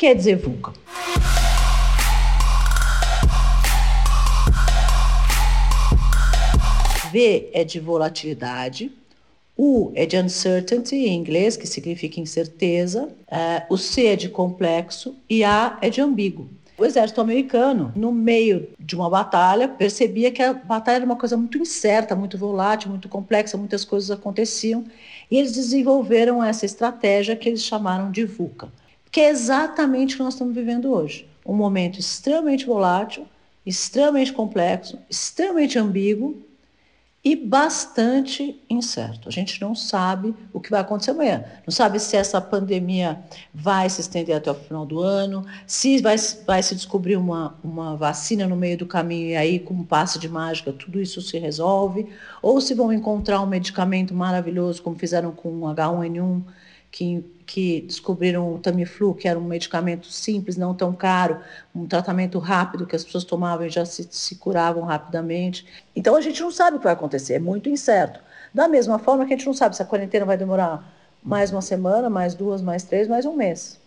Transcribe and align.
quer 0.00 0.14
dizer 0.14 0.36
VUCA? 0.36 0.72
V 7.12 7.50
é 7.52 7.62
de 7.64 7.78
volatilidade, 7.78 8.90
U 9.58 9.92
é 9.94 10.06
de 10.06 10.16
uncertainty 10.16 10.96
em 10.96 11.18
inglês, 11.18 11.54
que 11.54 11.66
significa 11.66 12.18
incerteza, 12.18 13.10
uh, 13.28 13.66
o 13.68 13.76
C 13.76 14.06
é 14.06 14.16
de 14.16 14.30
complexo 14.30 15.14
e 15.28 15.44
A 15.44 15.76
é 15.82 15.90
de 15.90 16.00
ambíguo. 16.00 16.48
O 16.78 16.84
exército 16.86 17.20
americano, 17.20 17.92
no 17.94 18.10
meio 18.10 18.70
de 18.78 18.96
uma 18.96 19.10
batalha, 19.10 19.68
percebia 19.68 20.30
que 20.30 20.42
a 20.42 20.54
batalha 20.54 20.96
era 20.96 21.04
uma 21.04 21.16
coisa 21.16 21.36
muito 21.36 21.58
incerta, 21.58 22.16
muito 22.16 22.38
volátil, 22.38 22.88
muito 22.88 23.06
complexa, 23.06 23.58
muitas 23.58 23.84
coisas 23.84 24.10
aconteciam, 24.10 24.82
e 25.30 25.36
eles 25.36 25.52
desenvolveram 25.52 26.42
essa 26.42 26.64
estratégia 26.64 27.36
que 27.36 27.50
eles 27.50 27.62
chamaram 27.62 28.10
de 28.10 28.24
VUCA, 28.24 28.72
que 29.10 29.20
é 29.20 29.28
exatamente 29.28 30.14
o 30.14 30.18
que 30.18 30.22
nós 30.22 30.34
estamos 30.34 30.54
vivendo 30.54 30.92
hoje. 30.92 31.28
Um 31.44 31.54
momento 31.54 31.98
extremamente 31.98 32.66
volátil, 32.66 33.26
extremamente 33.64 34.32
complexo, 34.32 34.98
extremamente 35.08 35.78
ambíguo, 35.78 36.42
e 37.22 37.36
bastante 37.36 38.58
incerto. 38.68 39.28
A 39.28 39.32
gente 39.32 39.60
não 39.60 39.74
sabe 39.74 40.34
o 40.54 40.60
que 40.60 40.70
vai 40.70 40.80
acontecer 40.80 41.10
amanhã. 41.10 41.44
Não 41.66 41.72
sabe 41.72 42.00
se 42.00 42.16
essa 42.16 42.40
pandemia 42.40 43.20
vai 43.52 43.90
se 43.90 44.00
estender 44.00 44.34
até 44.34 44.50
o 44.50 44.54
final 44.54 44.86
do 44.86 45.00
ano, 45.00 45.44
se 45.66 46.00
vai, 46.00 46.16
vai 46.46 46.62
se 46.62 46.74
descobrir 46.74 47.16
uma, 47.16 47.54
uma 47.62 47.94
vacina 47.94 48.46
no 48.46 48.56
meio 48.56 48.78
do 48.78 48.86
caminho 48.86 49.28
e 49.28 49.36
aí, 49.36 49.58
com 49.58 49.74
um 49.74 49.84
passe 49.84 50.18
de 50.18 50.28
mágica, 50.30 50.72
tudo 50.72 50.98
isso 50.98 51.20
se 51.20 51.38
resolve, 51.38 52.08
ou 52.40 52.58
se 52.58 52.72
vão 52.74 52.90
encontrar 52.90 53.42
um 53.42 53.46
medicamento 53.46 54.14
maravilhoso, 54.14 54.82
como 54.82 54.96
fizeram 54.96 55.30
com 55.30 55.50
o 55.50 55.74
H1N1, 55.74 56.42
que 56.90 57.24
que 57.50 57.80
descobriram 57.80 58.54
o 58.54 58.60
Tamiflu, 58.60 59.12
que 59.12 59.26
era 59.26 59.36
um 59.36 59.42
medicamento 59.42 60.06
simples, 60.06 60.56
não 60.56 60.72
tão 60.72 60.92
caro, 60.92 61.40
um 61.74 61.84
tratamento 61.84 62.38
rápido 62.38 62.86
que 62.86 62.94
as 62.94 63.02
pessoas 63.02 63.24
tomavam 63.24 63.66
e 63.66 63.68
já 63.68 63.84
se, 63.84 64.06
se 64.08 64.36
curavam 64.36 64.84
rapidamente. 64.84 65.66
Então 65.96 66.14
a 66.14 66.20
gente 66.20 66.40
não 66.40 66.52
sabe 66.52 66.76
o 66.76 66.78
que 66.78 66.84
vai 66.84 66.92
acontecer, 66.92 67.34
é 67.34 67.38
muito 67.40 67.68
incerto. 67.68 68.20
Da 68.54 68.68
mesma 68.68 69.00
forma 69.00 69.26
que 69.26 69.34
a 69.34 69.36
gente 69.36 69.46
não 69.46 69.52
sabe 69.52 69.74
se 69.74 69.82
a 69.82 69.84
quarentena 69.84 70.24
vai 70.24 70.36
demorar 70.36 70.96
mais 71.20 71.50
uma 71.50 71.60
semana, 71.60 72.08
mais 72.08 72.34
duas, 72.34 72.62
mais 72.62 72.84
três, 72.84 73.08
mais 73.08 73.26
um 73.26 73.34
mês. 73.34 73.80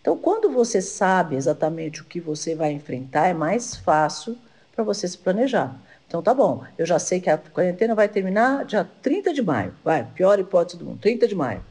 Então, 0.00 0.16
quando 0.16 0.50
você 0.50 0.80
sabe 0.80 1.36
exatamente 1.36 2.00
o 2.00 2.06
que 2.06 2.20
você 2.20 2.54
vai 2.54 2.72
enfrentar, 2.72 3.28
é 3.28 3.34
mais 3.34 3.76
fácil 3.76 4.36
para 4.74 4.82
você 4.82 5.06
se 5.06 5.18
planejar. 5.18 5.78
Então, 6.08 6.22
tá 6.22 6.32
bom, 6.32 6.64
eu 6.78 6.86
já 6.86 6.98
sei 6.98 7.20
que 7.20 7.28
a 7.28 7.36
quarentena 7.36 7.94
vai 7.94 8.08
terminar 8.08 8.64
dia 8.64 8.88
30 9.02 9.34
de 9.34 9.42
maio. 9.42 9.74
Vai, 9.84 10.04
pior 10.14 10.38
hipótese 10.38 10.78
do 10.78 10.86
mundo, 10.86 10.98
30 11.00 11.28
de 11.28 11.34
maio. 11.34 11.62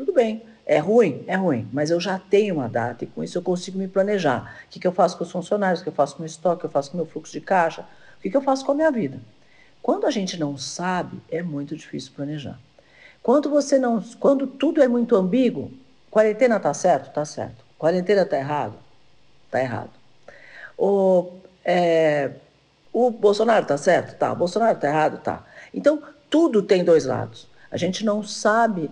Tudo 0.00 0.14
bem. 0.14 0.42
É 0.64 0.78
ruim? 0.78 1.22
É 1.26 1.36
ruim, 1.36 1.68
mas 1.70 1.90
eu 1.90 2.00
já 2.00 2.18
tenho 2.18 2.54
uma 2.54 2.70
data 2.70 3.04
e 3.04 3.06
com 3.06 3.22
isso 3.22 3.36
eu 3.36 3.42
consigo 3.42 3.76
me 3.76 3.86
planejar. 3.86 4.56
O 4.64 4.70
que, 4.70 4.80
que 4.80 4.86
eu 4.86 4.92
faço 4.92 5.18
com 5.18 5.24
os 5.24 5.30
funcionários, 5.30 5.80
o 5.80 5.82
que 5.82 5.90
eu 5.90 5.92
faço 5.92 6.16
com 6.16 6.22
o 6.22 6.26
estoque, 6.26 6.56
o 6.56 6.60
que 6.60 6.66
eu 6.66 6.70
faço 6.70 6.90
com 6.90 6.96
o 6.96 7.00
meu 7.02 7.06
fluxo 7.06 7.30
de 7.30 7.40
caixa, 7.42 7.82
o 8.16 8.22
que, 8.22 8.30
que 8.30 8.36
eu 8.36 8.40
faço 8.40 8.64
com 8.64 8.72
a 8.72 8.74
minha 8.74 8.90
vida. 8.90 9.20
Quando 9.82 10.06
a 10.06 10.10
gente 10.10 10.40
não 10.40 10.56
sabe, 10.56 11.20
é 11.30 11.42
muito 11.42 11.76
difícil 11.76 12.12
planejar. 12.16 12.58
Quando 13.22 13.50
você 13.50 13.78
não, 13.78 14.00
quando 14.18 14.46
tudo 14.46 14.82
é 14.82 14.88
muito 14.88 15.14
ambíguo, 15.16 15.70
quarentena 16.10 16.56
está 16.56 16.72
certo, 16.72 17.08
está 17.08 17.26
certo. 17.26 17.62
Quarentena 17.76 18.22
está 18.22 18.38
errado, 18.38 18.78
está 19.44 19.60
errado. 19.60 19.90
O, 20.78 21.30
é, 21.62 22.30
o 22.90 23.10
Bolsonaro 23.10 23.64
está 23.64 23.76
certo, 23.76 24.16
tá. 24.16 24.32
O 24.32 24.36
Bolsonaro 24.36 24.76
está 24.76 24.88
errado, 24.88 25.20
tá. 25.20 25.44
Então 25.74 26.02
tudo 26.30 26.62
tem 26.62 26.82
dois 26.82 27.04
lados. 27.04 27.50
A 27.70 27.76
gente 27.76 28.02
não 28.02 28.22
sabe 28.22 28.90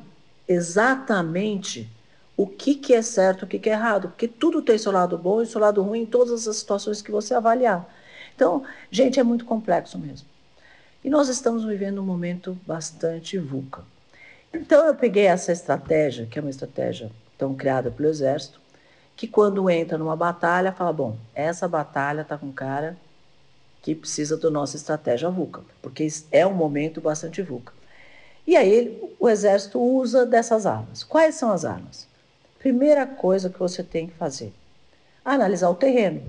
exatamente 0.48 1.88
o 2.36 2.46
que, 2.46 2.74
que 2.74 2.94
é 2.94 3.02
certo, 3.02 3.42
o 3.42 3.46
que, 3.46 3.58
que 3.58 3.68
é 3.68 3.72
errado, 3.72 4.08
porque 4.08 4.28
tudo 4.28 4.62
tem 4.62 4.78
seu 4.78 4.92
lado 4.92 5.18
bom 5.18 5.42
e 5.42 5.46
seu 5.46 5.60
lado 5.60 5.82
ruim 5.82 6.02
em 6.02 6.06
todas 6.06 6.46
as 6.46 6.56
situações 6.56 7.02
que 7.02 7.10
você 7.10 7.34
avaliar. 7.34 7.86
Então, 8.34 8.62
gente, 8.90 9.18
é 9.18 9.22
muito 9.24 9.44
complexo 9.44 9.98
mesmo. 9.98 10.26
E 11.04 11.10
nós 11.10 11.28
estamos 11.28 11.64
vivendo 11.64 12.00
um 12.00 12.04
momento 12.04 12.56
bastante 12.66 13.36
VUCA. 13.38 13.82
Então, 14.54 14.86
eu 14.86 14.94
peguei 14.94 15.26
essa 15.26 15.52
estratégia, 15.52 16.26
que 16.26 16.38
é 16.38 16.42
uma 16.42 16.50
estratégia 16.50 17.10
tão 17.36 17.54
criada 17.54 17.90
pelo 17.90 18.08
Exército, 18.08 18.60
que 19.16 19.26
quando 19.26 19.68
entra 19.68 19.98
numa 19.98 20.16
batalha, 20.16 20.72
fala: 20.72 20.92
bom, 20.92 21.16
essa 21.34 21.66
batalha 21.66 22.22
está 22.22 22.38
com 22.38 22.52
cara 22.52 22.96
que 23.82 23.94
precisa 23.94 24.36
da 24.36 24.50
nossa 24.50 24.76
estratégia 24.76 25.28
VUCA, 25.28 25.62
porque 25.82 26.06
é 26.30 26.46
um 26.46 26.54
momento 26.54 27.00
bastante 27.00 27.42
VUCA. 27.42 27.72
E 28.48 28.56
aí 28.56 28.98
o 29.20 29.28
exército 29.28 29.78
usa 29.78 30.24
dessas 30.24 30.64
armas. 30.64 31.04
Quais 31.04 31.34
são 31.34 31.52
as 31.52 31.66
armas? 31.66 32.08
Primeira 32.58 33.06
coisa 33.06 33.50
que 33.50 33.58
você 33.58 33.82
tem 33.82 34.06
que 34.06 34.14
fazer: 34.14 34.54
analisar 35.22 35.68
o 35.68 35.74
terreno. 35.74 36.22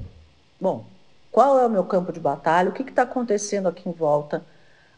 Bom, 0.60 0.84
qual 1.32 1.58
é 1.58 1.66
o 1.66 1.70
meu 1.70 1.86
campo 1.86 2.12
de 2.12 2.20
batalha? 2.20 2.70
O 2.70 2.74
que 2.74 2.84
está 2.84 3.04
acontecendo 3.04 3.70
aqui 3.70 3.88
em 3.88 3.94
volta, 3.94 4.44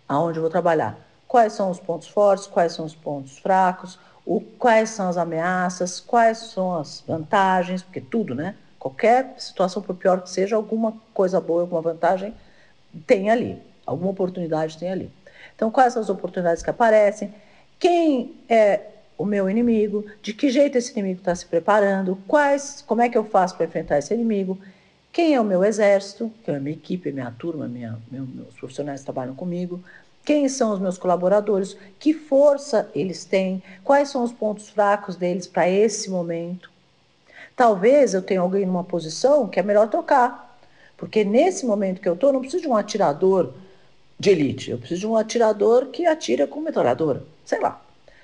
aonde 0.09 0.39
eu 0.39 0.41
vou 0.41 0.49
trabalhar? 0.49 0.97
Quais 1.27 1.53
são 1.53 1.69
os 1.69 1.79
pontos 1.79 2.07
fortes? 2.07 2.47
Quais 2.47 2.73
são 2.73 2.85
os 2.85 2.95
pontos 2.95 3.37
fracos? 3.37 3.99
O, 4.25 4.41
quais 4.41 4.89
são 4.89 5.07
as 5.07 5.15
ameaças? 5.15 5.99
Quais 5.99 6.39
são 6.39 6.75
as 6.75 7.03
vantagens? 7.07 7.83
Porque 7.83 8.01
tudo, 8.01 8.33
né? 8.33 8.55
Qualquer 8.79 9.35
situação, 9.37 9.83
por 9.83 9.95
pior 9.95 10.23
que 10.23 10.29
seja, 10.31 10.55
alguma 10.55 10.95
coisa 11.13 11.39
boa, 11.39 11.61
alguma 11.61 11.83
vantagem 11.83 12.33
tem 13.05 13.29
ali, 13.29 13.61
alguma 13.85 14.09
oportunidade 14.09 14.75
tem 14.79 14.91
ali. 14.91 15.20
Então, 15.61 15.69
quais 15.69 15.93
são 15.93 16.01
as 16.01 16.09
oportunidades 16.09 16.63
que 16.63 16.71
aparecem? 16.71 17.31
Quem 17.77 18.33
é 18.49 18.79
o 19.15 19.23
meu 19.23 19.47
inimigo? 19.47 20.03
De 20.19 20.33
que 20.33 20.49
jeito 20.49 20.75
esse 20.75 20.91
inimigo 20.91 21.19
está 21.19 21.35
se 21.35 21.45
preparando? 21.45 22.17
Quais, 22.27 22.83
como 22.87 23.03
é 23.03 23.07
que 23.07 23.15
eu 23.15 23.23
faço 23.23 23.55
para 23.55 23.67
enfrentar 23.67 23.99
esse 23.99 24.11
inimigo? 24.11 24.57
Quem 25.13 25.35
é 25.35 25.39
o 25.39 25.43
meu 25.43 25.63
exército? 25.63 26.33
Que 26.43 26.49
é 26.49 26.55
a 26.55 26.59
minha 26.59 26.75
equipe, 26.75 27.11
minha 27.11 27.29
turma, 27.37 27.67
minha, 27.67 27.99
meu, 28.11 28.25
meus 28.25 28.55
profissionais 28.55 29.01
que 29.01 29.05
trabalham 29.05 29.35
comigo. 29.35 29.79
Quem 30.25 30.49
são 30.49 30.73
os 30.73 30.79
meus 30.79 30.97
colaboradores? 30.97 31.77
Que 31.99 32.11
força 32.11 32.89
eles 32.95 33.23
têm? 33.23 33.61
Quais 33.83 34.09
são 34.09 34.23
os 34.23 34.31
pontos 34.31 34.67
fracos 34.67 35.15
deles 35.15 35.45
para 35.45 35.69
esse 35.69 36.09
momento? 36.09 36.71
Talvez 37.55 38.15
eu 38.15 38.23
tenha 38.23 38.41
alguém 38.41 38.65
numa 38.65 38.83
posição 38.83 39.47
que 39.47 39.59
é 39.59 39.63
melhor 39.63 39.87
trocar. 39.89 40.59
Porque 40.97 41.23
nesse 41.23 41.67
momento 41.67 42.01
que 42.01 42.09
eu 42.09 42.15
estou, 42.15 42.33
não 42.33 42.39
preciso 42.39 42.63
de 42.63 42.67
um 42.67 42.75
atirador 42.75 43.53
de 44.21 44.29
elite. 44.29 44.69
Eu 44.69 44.77
preciso 44.77 45.01
de 45.01 45.07
um 45.07 45.17
atirador 45.17 45.87
que 45.87 46.05
atira 46.05 46.45
com 46.45 46.61
metralhadora, 46.61 47.23
sei 47.43 47.59
lá. 47.59 47.81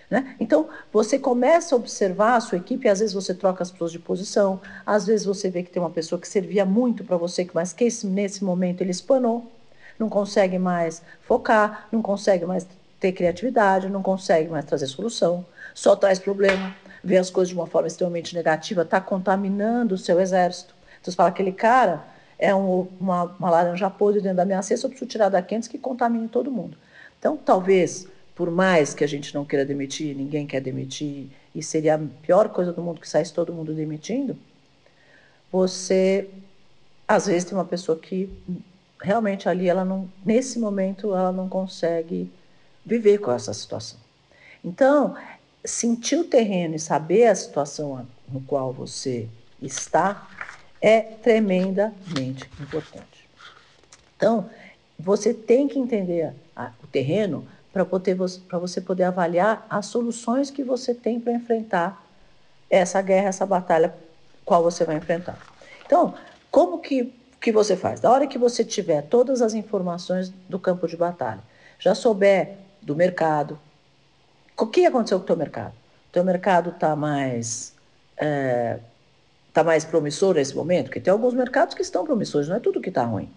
Né? 0.09 0.35
Então, 0.39 0.69
você 0.93 1.17
começa 1.17 1.73
a 1.73 1.77
observar 1.77 2.35
a 2.35 2.39
sua 2.39 2.59
equipe, 2.59 2.87
às 2.87 2.99
vezes 2.99 3.15
você 3.15 3.33
troca 3.33 3.63
as 3.63 3.71
pessoas 3.71 3.91
de 3.91 3.97
posição, 3.97 4.61
às 4.85 5.07
vezes 5.07 5.25
você 5.25 5.49
vê 5.49 5.63
que 5.63 5.71
tem 5.71 5.81
uma 5.81 5.89
pessoa 5.89 6.21
que 6.21 6.27
servia 6.27 6.63
muito 6.65 7.03
para 7.03 7.17
você, 7.17 7.49
mas 7.51 7.73
que 7.73 7.85
esse, 7.85 8.05
nesse 8.05 8.43
momento 8.43 8.81
ele 8.81 8.91
espanou, 8.91 9.51
não 9.97 10.07
consegue 10.07 10.59
mais 10.59 11.01
focar, 11.23 11.87
não 11.91 12.03
consegue 12.03 12.45
mais 12.45 12.65
ter 12.99 13.11
criatividade, 13.11 13.89
não 13.89 14.03
consegue 14.03 14.49
mais 14.49 14.65
trazer 14.65 14.85
solução, 14.85 15.43
só 15.73 15.95
traz 15.95 16.19
problema, 16.19 16.75
vê 17.03 17.17
as 17.17 17.31
coisas 17.31 17.49
de 17.49 17.55
uma 17.55 17.67
forma 17.67 17.87
extremamente 17.87 18.35
negativa, 18.35 18.83
está 18.83 19.01
contaminando 19.01 19.95
o 19.95 19.97
seu 19.97 20.21
exército. 20.21 20.75
Então, 21.01 21.11
você 21.11 21.17
fala, 21.17 21.29
aquele 21.29 21.51
cara 21.51 22.03
é 22.39 22.53
um, 22.53 22.87
uma, 22.99 23.23
uma, 23.23 23.49
laranja 23.49 23.89
podre 23.89 24.21
dentro 24.21 24.37
da 24.37 24.45
minha 24.45 24.61
cesta, 24.61 24.85
eu 24.85 24.89
preciso 24.89 25.09
tirar 25.09 25.29
daqui 25.29 25.55
antes 25.55 25.67
que 25.67 25.77
contamine 25.77 26.27
todo 26.27 26.51
mundo. 26.51 26.77
Então, 27.17 27.35
talvez, 27.37 28.07
por 28.35 28.51
mais 28.51 28.93
que 28.93 29.03
a 29.03 29.07
gente 29.07 29.33
não 29.33 29.43
queira 29.43 29.65
demitir, 29.65 30.15
ninguém 30.15 30.45
quer 30.45 30.61
demitir, 30.61 31.29
e 31.53 31.63
seria 31.63 31.95
a 31.95 31.99
pior 32.21 32.49
coisa 32.49 32.71
do 32.71 32.81
mundo 32.81 33.01
que 33.01 33.09
saísse 33.09 33.33
todo 33.33 33.53
mundo 33.53 33.73
demitindo, 33.73 34.37
você, 35.51 36.29
às 37.07 37.25
vezes, 37.25 37.45
tem 37.45 37.57
uma 37.57 37.65
pessoa 37.65 37.97
que 37.97 38.29
realmente 39.01 39.49
ali, 39.49 39.67
ela 39.67 39.83
não, 39.83 40.09
nesse 40.25 40.59
momento, 40.59 41.15
ela 41.15 41.31
não 41.31 41.49
consegue 41.49 42.31
viver 42.85 43.17
com 43.17 43.31
essa 43.31 43.53
situação. 43.53 43.99
Então, 44.63 45.15
sentir 45.63 46.17
o 46.17 46.23
terreno 46.23 46.75
e 46.75 46.79
saber 46.79 47.27
a 47.27 47.35
situação 47.35 48.07
no 48.27 48.41
qual 48.41 48.71
você 48.71 49.27
está 49.61 50.27
é 50.81 51.01
tremendamente 51.01 52.50
importante. 52.59 53.27
Então, 54.15 54.50
você 55.00 55.33
tem 55.33 55.68
que 55.68 55.77
entender 55.77 56.33
a, 56.56 56.71
o 56.83 56.88
terreno 56.88 57.47
para 57.71 58.57
você 58.59 58.81
poder 58.81 59.03
avaliar 59.03 59.65
as 59.69 59.85
soluções 59.85 60.50
que 60.50 60.63
você 60.63 60.94
tem 60.94 61.19
para 61.19 61.33
enfrentar 61.33 62.03
essa 62.69 63.01
guerra, 63.01 63.27
essa 63.27 63.45
batalha, 63.45 63.94
qual 64.44 64.63
você 64.63 64.83
vai 64.83 64.97
enfrentar. 64.97 65.38
Então, 65.85 66.15
como 66.50 66.79
que, 66.79 67.13
que 67.39 67.51
você 67.51 67.75
faz? 67.77 68.00
Da 68.00 68.12
hora 68.12 68.25
que 68.25 68.38
você 68.38 68.65
tiver 68.65 69.03
todas 69.03 69.41
as 69.41 69.53
informações 69.53 70.29
do 70.50 70.57
campo 70.57 70.88
de 70.88 70.97
batalha, 70.97 71.41
já 71.79 71.94
souber 71.94 72.57
do 72.81 72.95
mercado, 72.95 73.59
o 74.57 74.65
que 74.65 74.85
aconteceu 74.85 75.19
com 75.19 75.24
o 75.24 75.27
teu 75.27 75.38
mercado? 75.38 75.74
O 76.09 76.12
teu 76.12 76.24
mercado 76.24 76.71
está 76.71 76.95
mais 76.95 77.74
é, 78.18 78.79
está 79.57 79.63
mais 79.63 79.83
promissor 79.83 80.36
nesse 80.36 80.56
momento? 80.56 80.86
Porque 80.86 81.00
tem 81.00 81.12
alguns 81.12 81.33
mercados 81.33 81.74
que 81.74 81.81
estão 81.81 82.06
promissores, 82.06 82.48
não 82.48 82.57
é 82.57 82.59
tudo 82.59 82.80
que 82.80 82.89
está 82.89 83.04
ruim. 83.04 83.27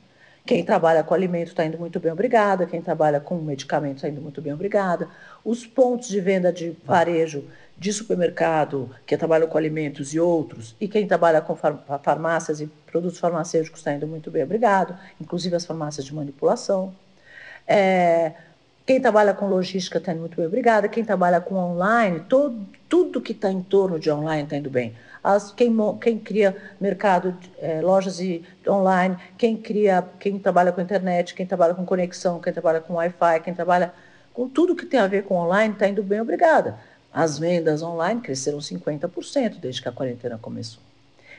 Quem 0.44 0.62
trabalha 0.62 1.02
com 1.02 1.14
alimento 1.14 1.48
está 1.48 1.64
indo 1.64 1.78
muito 1.78 1.98
bem, 1.98 2.12
obrigada. 2.12 2.66
Quem 2.66 2.82
trabalha 2.82 3.20
com 3.20 3.36
medicamento 3.36 3.96
está 3.96 4.08
indo 4.08 4.20
muito 4.20 4.42
bem, 4.42 4.52
obrigada. 4.52 5.08
Os 5.42 5.66
pontos 5.66 6.08
de 6.08 6.20
venda 6.20 6.52
de 6.52 6.76
varejo 6.84 7.44
de 7.78 7.90
supermercado, 7.90 8.94
que 9.06 9.16
trabalham 9.16 9.48
com 9.48 9.56
alimentos 9.56 10.12
e 10.12 10.20
outros, 10.20 10.76
e 10.78 10.86
quem 10.86 11.06
trabalha 11.06 11.40
com 11.40 11.56
farmácias 11.56 12.60
e 12.60 12.66
produtos 12.86 13.18
farmacêuticos 13.18 13.80
está 13.80 13.94
indo 13.94 14.06
muito 14.06 14.30
bem, 14.30 14.42
obrigado. 14.42 14.94
Inclusive 15.18 15.56
as 15.56 15.64
farmácias 15.64 16.04
de 16.04 16.14
manipulação. 16.14 16.94
É, 17.66 18.32
quem 18.84 19.00
trabalha 19.00 19.32
com 19.32 19.46
logística 19.46 19.96
está 19.96 20.12
indo 20.12 20.20
muito 20.20 20.36
bem, 20.36 20.46
obrigada. 20.46 20.86
Quem 20.86 21.02
trabalha 21.02 21.40
com 21.40 21.54
online, 21.54 22.20
todo, 22.28 22.66
tudo 22.90 23.22
que 23.22 23.32
está 23.32 23.50
em 23.50 23.62
torno 23.62 23.98
de 23.98 24.10
online 24.10 24.42
está 24.42 24.56
indo 24.56 24.68
bem 24.68 24.94
as, 25.22 25.52
quem, 25.52 25.74
quem 26.00 26.18
cria 26.18 26.56
mercado, 26.80 27.36
é, 27.58 27.80
lojas 27.80 28.20
e, 28.20 28.42
online, 28.66 29.16
quem 29.36 29.56
cria, 29.56 30.04
quem 30.18 30.38
trabalha 30.38 30.72
com 30.72 30.80
internet, 30.80 31.34
quem 31.34 31.46
trabalha 31.46 31.74
com 31.74 31.84
conexão, 31.84 32.40
quem 32.40 32.52
trabalha 32.52 32.80
com 32.80 32.94
Wi-Fi, 32.94 33.40
quem 33.40 33.54
trabalha 33.54 33.92
com 34.32 34.48
tudo 34.48 34.74
que 34.74 34.86
tem 34.86 34.98
a 34.98 35.06
ver 35.06 35.24
com 35.24 35.36
online, 35.36 35.74
está 35.74 35.88
indo 35.88 36.02
bem, 36.02 36.20
obrigada. 36.20 36.78
As 37.12 37.38
vendas 37.38 37.82
online 37.82 38.20
cresceram 38.20 38.58
50% 38.58 39.56
desde 39.60 39.82
que 39.82 39.88
a 39.88 39.92
quarentena 39.92 40.38
começou. 40.38 40.82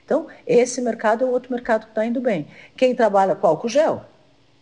Então, 0.04 0.28
esse 0.46 0.82
mercado 0.82 1.24
é 1.24 1.28
outro 1.28 1.52
mercado 1.52 1.86
que 1.86 1.92
está 1.92 2.06
indo 2.06 2.20
bem. 2.20 2.48
Quem 2.76 2.94
trabalha 2.94 3.36
com 3.36 3.48
álcool 3.48 3.70
gel, 3.70 4.04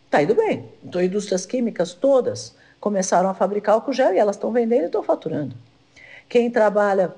está 0.05 0.21
indo 0.21 0.35
bem. 0.35 0.69
Então, 0.83 1.01
indústrias 1.01 1.45
químicas 1.45 1.93
todas 1.93 2.55
começaram 2.79 3.29
a 3.29 3.33
fabricar 3.33 3.75
álcool 3.75 3.91
gel 3.91 4.13
e 4.13 4.19
elas 4.19 4.35
estão 4.35 4.51
vendendo 4.51 4.83
e 4.83 4.85
estão 4.85 5.03
faturando. 5.03 5.55
Quem 6.29 6.49
trabalha 6.49 7.13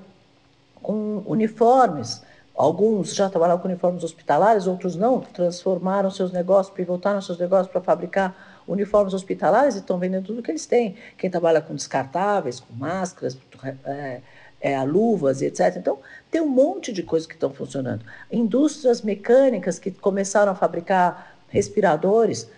com 0.82 1.22
uniformes. 1.24 2.22
Alguns 2.54 3.14
já 3.14 3.30
trabalhavam 3.30 3.62
com 3.62 3.68
uniformes 3.68 4.04
hospitalares, 4.04 4.66
outros 4.66 4.94
não, 4.94 5.20
transformaram 5.20 6.10
seus 6.10 6.32
negócios, 6.32 6.74
pivotaram 6.74 7.20
seus 7.20 7.38
negócios 7.38 7.68
para 7.68 7.80
fabricar 7.80 8.62
uniformes 8.68 9.14
hospitalares 9.14 9.74
e 9.74 9.78
estão 9.78 9.98
vendendo 9.98 10.26
tudo 10.26 10.42
que 10.42 10.50
eles 10.50 10.66
têm. 10.66 10.96
Quem 11.16 11.30
trabalha 11.30 11.62
com 11.62 11.74
descartáveis, 11.74 12.60
com 12.60 12.74
máscaras, 12.74 13.38
é, 13.84 14.20
é, 14.60 14.82
luvas 14.84 15.40
e 15.40 15.46
etc. 15.46 15.76
Então, 15.76 15.98
tem 16.30 16.42
um 16.42 16.48
monte 16.48 16.92
de 16.92 17.02
coisas 17.02 17.26
que 17.26 17.34
estão 17.34 17.50
funcionando. 17.50 18.04
Indústrias 18.30 19.00
mecânicas 19.00 19.78
que 19.78 19.90
começaram 19.90 20.52
a 20.52 20.54
fabricar 20.54 21.34
respiradores, 21.48 22.50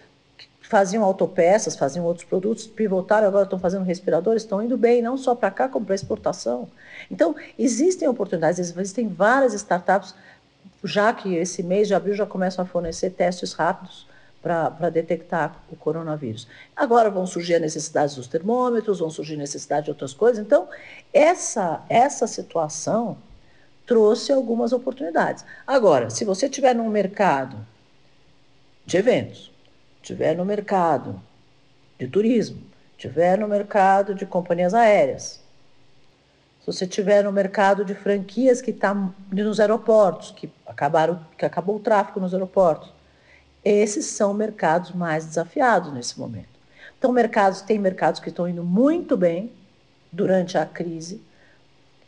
faziam 0.68 1.04
autopeças, 1.04 1.76
faziam 1.76 2.04
outros 2.04 2.26
produtos, 2.26 2.66
pivotaram, 2.66 3.28
agora 3.28 3.44
estão 3.44 3.58
fazendo 3.58 3.84
respiradores, 3.84 4.42
estão 4.42 4.62
indo 4.62 4.76
bem, 4.76 5.02
não 5.02 5.16
só 5.16 5.34
para 5.34 5.50
cá, 5.50 5.68
como 5.68 5.84
para 5.84 5.94
exportação. 5.94 6.68
Então, 7.10 7.34
existem 7.58 8.08
oportunidades, 8.08 8.58
existem 8.58 9.08
várias 9.08 9.52
startups, 9.52 10.14
já 10.82 11.12
que 11.12 11.34
esse 11.34 11.62
mês 11.62 11.86
de 11.86 11.94
abril 11.94 12.14
já 12.14 12.24
começam 12.24 12.64
a 12.64 12.66
fornecer 12.66 13.10
testes 13.10 13.52
rápidos 13.52 14.06
para 14.42 14.90
detectar 14.90 15.56
o 15.70 15.76
coronavírus. 15.76 16.46
Agora 16.76 17.08
vão 17.08 17.26
surgir 17.26 17.54
a 17.54 17.58
necessidade 17.58 18.14
dos 18.14 18.26
termômetros, 18.26 18.98
vão 18.98 19.08
surgir 19.08 19.34
a 19.34 19.38
necessidade 19.38 19.84
de 19.84 19.90
outras 19.90 20.12
coisas. 20.12 20.44
Então, 20.44 20.68
essa, 21.12 21.82
essa 21.88 22.26
situação 22.26 23.16
trouxe 23.86 24.32
algumas 24.32 24.72
oportunidades. 24.72 25.44
Agora, 25.66 26.10
se 26.10 26.24
você 26.24 26.46
estiver 26.46 26.74
num 26.74 26.88
mercado 26.88 27.56
de 28.84 28.96
eventos, 28.98 29.53
estiver 30.04 30.36
no 30.36 30.44
mercado 30.44 31.18
de 31.98 32.06
turismo, 32.06 32.62
estiver 32.92 33.38
no 33.38 33.48
mercado 33.48 34.14
de 34.14 34.26
companhias 34.26 34.74
aéreas, 34.74 35.42
se 36.60 36.66
você 36.66 36.84
estiver 36.84 37.24
no 37.24 37.32
mercado 37.32 37.84
de 37.84 37.94
franquias 37.94 38.60
que 38.62 38.70
está 38.70 38.94
nos 39.30 39.60
aeroportos, 39.60 40.30
que, 40.30 40.50
acabaram, 40.66 41.20
que 41.36 41.44
acabou 41.44 41.76
o 41.76 41.80
tráfego 41.80 42.20
nos 42.20 42.32
aeroportos, 42.32 42.90
esses 43.64 44.06
são 44.06 44.32
mercados 44.32 44.92
mais 44.92 45.26
desafiados 45.26 45.92
nesse 45.92 46.18
momento. 46.18 46.48
Então, 46.98 47.12
mercados, 47.12 47.60
tem 47.62 47.78
mercados 47.78 48.20
que 48.20 48.28
estão 48.28 48.48
indo 48.48 48.62
muito 48.62 49.16
bem 49.16 49.52
durante 50.12 50.56
a 50.56 50.64
crise 50.64 51.20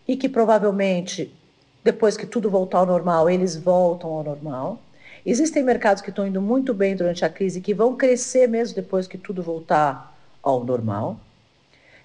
e 0.06 0.16
que 0.16 0.28
provavelmente, 0.28 1.34
depois 1.82 2.16
que 2.16 2.26
tudo 2.26 2.50
voltar 2.50 2.78
ao 2.78 2.86
normal, 2.86 3.28
eles 3.28 3.56
voltam 3.56 4.10
ao 4.10 4.24
normal. 4.24 4.80
Existem 5.26 5.64
mercados 5.64 6.00
que 6.00 6.10
estão 6.10 6.24
indo 6.24 6.40
muito 6.40 6.72
bem 6.72 6.94
durante 6.94 7.24
a 7.24 7.28
crise 7.28 7.60
que 7.60 7.74
vão 7.74 7.96
crescer 7.96 8.46
mesmo 8.46 8.76
depois 8.76 9.08
que 9.08 9.18
tudo 9.18 9.42
voltar 9.42 10.16
ao 10.40 10.62
normal. 10.62 11.18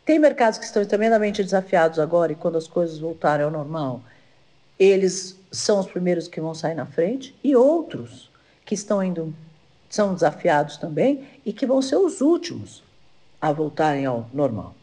Tem 0.04 0.18
mercados 0.18 0.58
que 0.58 0.66
estão 0.66 0.84
tremendamente 0.84 1.44
desafiados 1.44 2.00
agora 2.00 2.32
e 2.32 2.36
quando 2.36 2.58
as 2.58 2.68
coisas 2.68 2.98
voltarem 2.98 3.46
ao 3.46 3.52
normal, 3.52 4.02
eles 4.80 5.40
são 5.52 5.80
os 5.80 5.86
primeiros 5.86 6.28
que 6.28 6.42
vão 6.42 6.56
sair 6.56 6.74
na 6.74 6.88
frente 6.88 7.36
e 7.44 7.56
outros 7.56 8.32
que 8.66 8.74
estão 8.74 9.04
indo 9.04 9.32
são 9.88 10.16
desafiados 10.16 10.78
também 10.78 11.28
e 11.46 11.54
que 11.54 11.68
vão 11.68 11.80
ser 11.80 11.98
os 11.98 12.22
últimos 12.22 12.84
a 13.40 13.52
voltarem 13.52 14.04
ao 14.04 14.28
normal. 14.34 14.74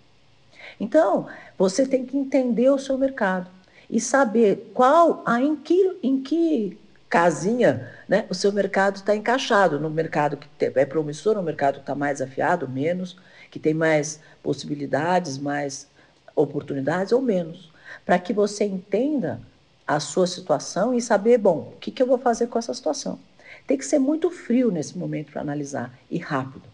Então, 0.79 1.27
você 1.57 1.85
tem 1.85 2.07
que 2.07 2.17
entender 2.17 2.71
o 2.71 2.79
seu 2.79 2.97
mercado 2.97 3.51
e 3.91 4.01
saber 4.01 4.71
qual, 4.75 5.25
a, 5.27 5.41
em, 5.41 5.57
que, 5.57 5.99
em 6.05 6.21
que 6.23 6.79
casinha 7.09 7.98
né, 8.09 8.27
o 8.31 8.35
seu 8.35 8.51
mercado 8.53 8.97
está 8.97 9.15
encaixado. 9.15 9.79
No 9.79 9.91
mercado 9.91 10.37
que 10.37 10.49
é 10.65 10.87
promissor, 10.87 11.35
no 11.35 11.43
mercado 11.43 11.75
que 11.75 11.81
está 11.81 11.95
mais 11.95 12.23
afiado, 12.23 12.69
menos 12.69 13.17
que 13.51 13.59
tem 13.59 13.75
mais 13.75 14.21
possibilidades, 14.43 15.39
mais 15.39 15.87
oportunidades 16.35 17.13
ou 17.13 17.21
menos, 17.21 17.73
para 18.05 18.19
que 18.19 18.33
você 18.33 18.65
entenda 18.65 19.41
a 19.87 19.99
sua 20.01 20.27
situação 20.27 20.95
e 20.95 21.01
saber, 21.01 21.39
bom, 21.39 21.73
o 21.75 21.79
que, 21.79 21.91
que 21.91 22.03
eu 22.03 22.07
vou 22.07 22.19
fazer 22.19 22.47
com 22.47 22.59
essa 22.59 22.75
situação. 22.75 23.19
Tem 23.67 23.77
que 23.77 23.85
ser 23.85 23.99
muito 23.99 24.31
frio 24.31 24.71
nesse 24.71 24.97
momento 24.97 25.33
para 25.33 25.41
analisar 25.41 25.99
e 26.11 26.19
rápido. 26.19 26.65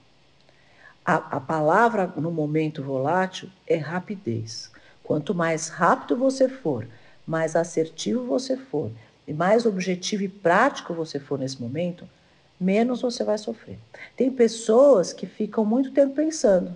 A, 1.04 1.36
a 1.36 1.40
palavra 1.40 2.12
no 2.16 2.31
momento 2.31 2.82
volátil 2.82 3.48
é 3.66 3.76
rapidez. 3.76 4.70
Quanto 5.02 5.34
mais 5.34 5.69
rápido 5.69 6.16
você 6.16 6.48
for, 6.48 6.88
mais 7.26 7.54
assertivo 7.54 8.25
você 8.25 8.56
for, 8.56 8.90
e 9.26 9.32
mais 9.32 9.65
objetivo 9.67 10.23
e 10.23 10.29
prático 10.29 10.94
você 10.94 11.19
for 11.19 11.38
nesse 11.38 11.61
momento, 11.61 12.09
menos 12.61 13.03
você 13.03 13.25
vai 13.25 13.38
sofrer. 13.38 13.79
Tem 14.17 14.31
pessoas 14.31 15.12
que 15.12 15.26
ficam 15.26 15.65
muito 15.65 15.91
tempo 15.93 16.15
pensando. 16.15 16.75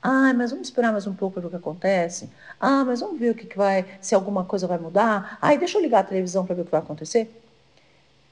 Ah, 0.00 0.32
mas 0.32 0.52
vamos 0.52 0.68
esperar 0.68 0.92
mais 0.92 1.06
um 1.06 1.14
pouco 1.14 1.34
para 1.34 1.42
ver 1.42 1.46
o 1.48 1.50
que 1.50 1.56
acontece. 1.56 2.30
Ah, 2.60 2.84
mas 2.84 3.00
vamos 3.00 3.18
ver 3.18 3.30
o 3.30 3.34
que, 3.34 3.46
que 3.46 3.56
vai, 3.56 3.84
se 4.00 4.14
alguma 4.14 4.44
coisa 4.44 4.66
vai 4.66 4.78
mudar. 4.78 5.38
Ah, 5.40 5.54
deixa 5.56 5.76
eu 5.76 5.82
ligar 5.82 6.00
a 6.00 6.04
televisão 6.04 6.46
para 6.46 6.54
ver 6.54 6.62
o 6.62 6.64
que 6.64 6.70
vai 6.70 6.80
acontecer. 6.80 7.30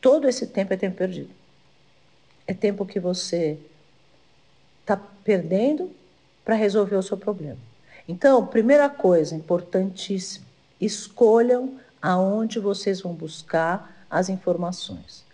Todo 0.01 0.29
esse 0.29 0.47
tempo 0.47 0.73
é 0.73 0.77
tempo 0.77 0.97
perdido. 0.97 1.31
É 2.47 2.55
tempo 2.55 2.87
que 2.87 3.01
você 3.01 3.59
está 4.81 4.97
perdendo 4.97 5.91
para 6.45 6.55
resolver 6.55 6.95
o 6.95 7.03
seu 7.03 7.17
problema. 7.17 7.59
Então, 8.07 8.47
primeira 8.47 8.89
coisa 8.89 9.35
importantíssima, 9.35 10.47
escolham 10.81 11.81
aonde 12.07 12.61
vocês 12.61 13.01
vão 13.01 13.13
buscar 13.13 14.07
as 14.09 14.29
informações. 14.29 15.25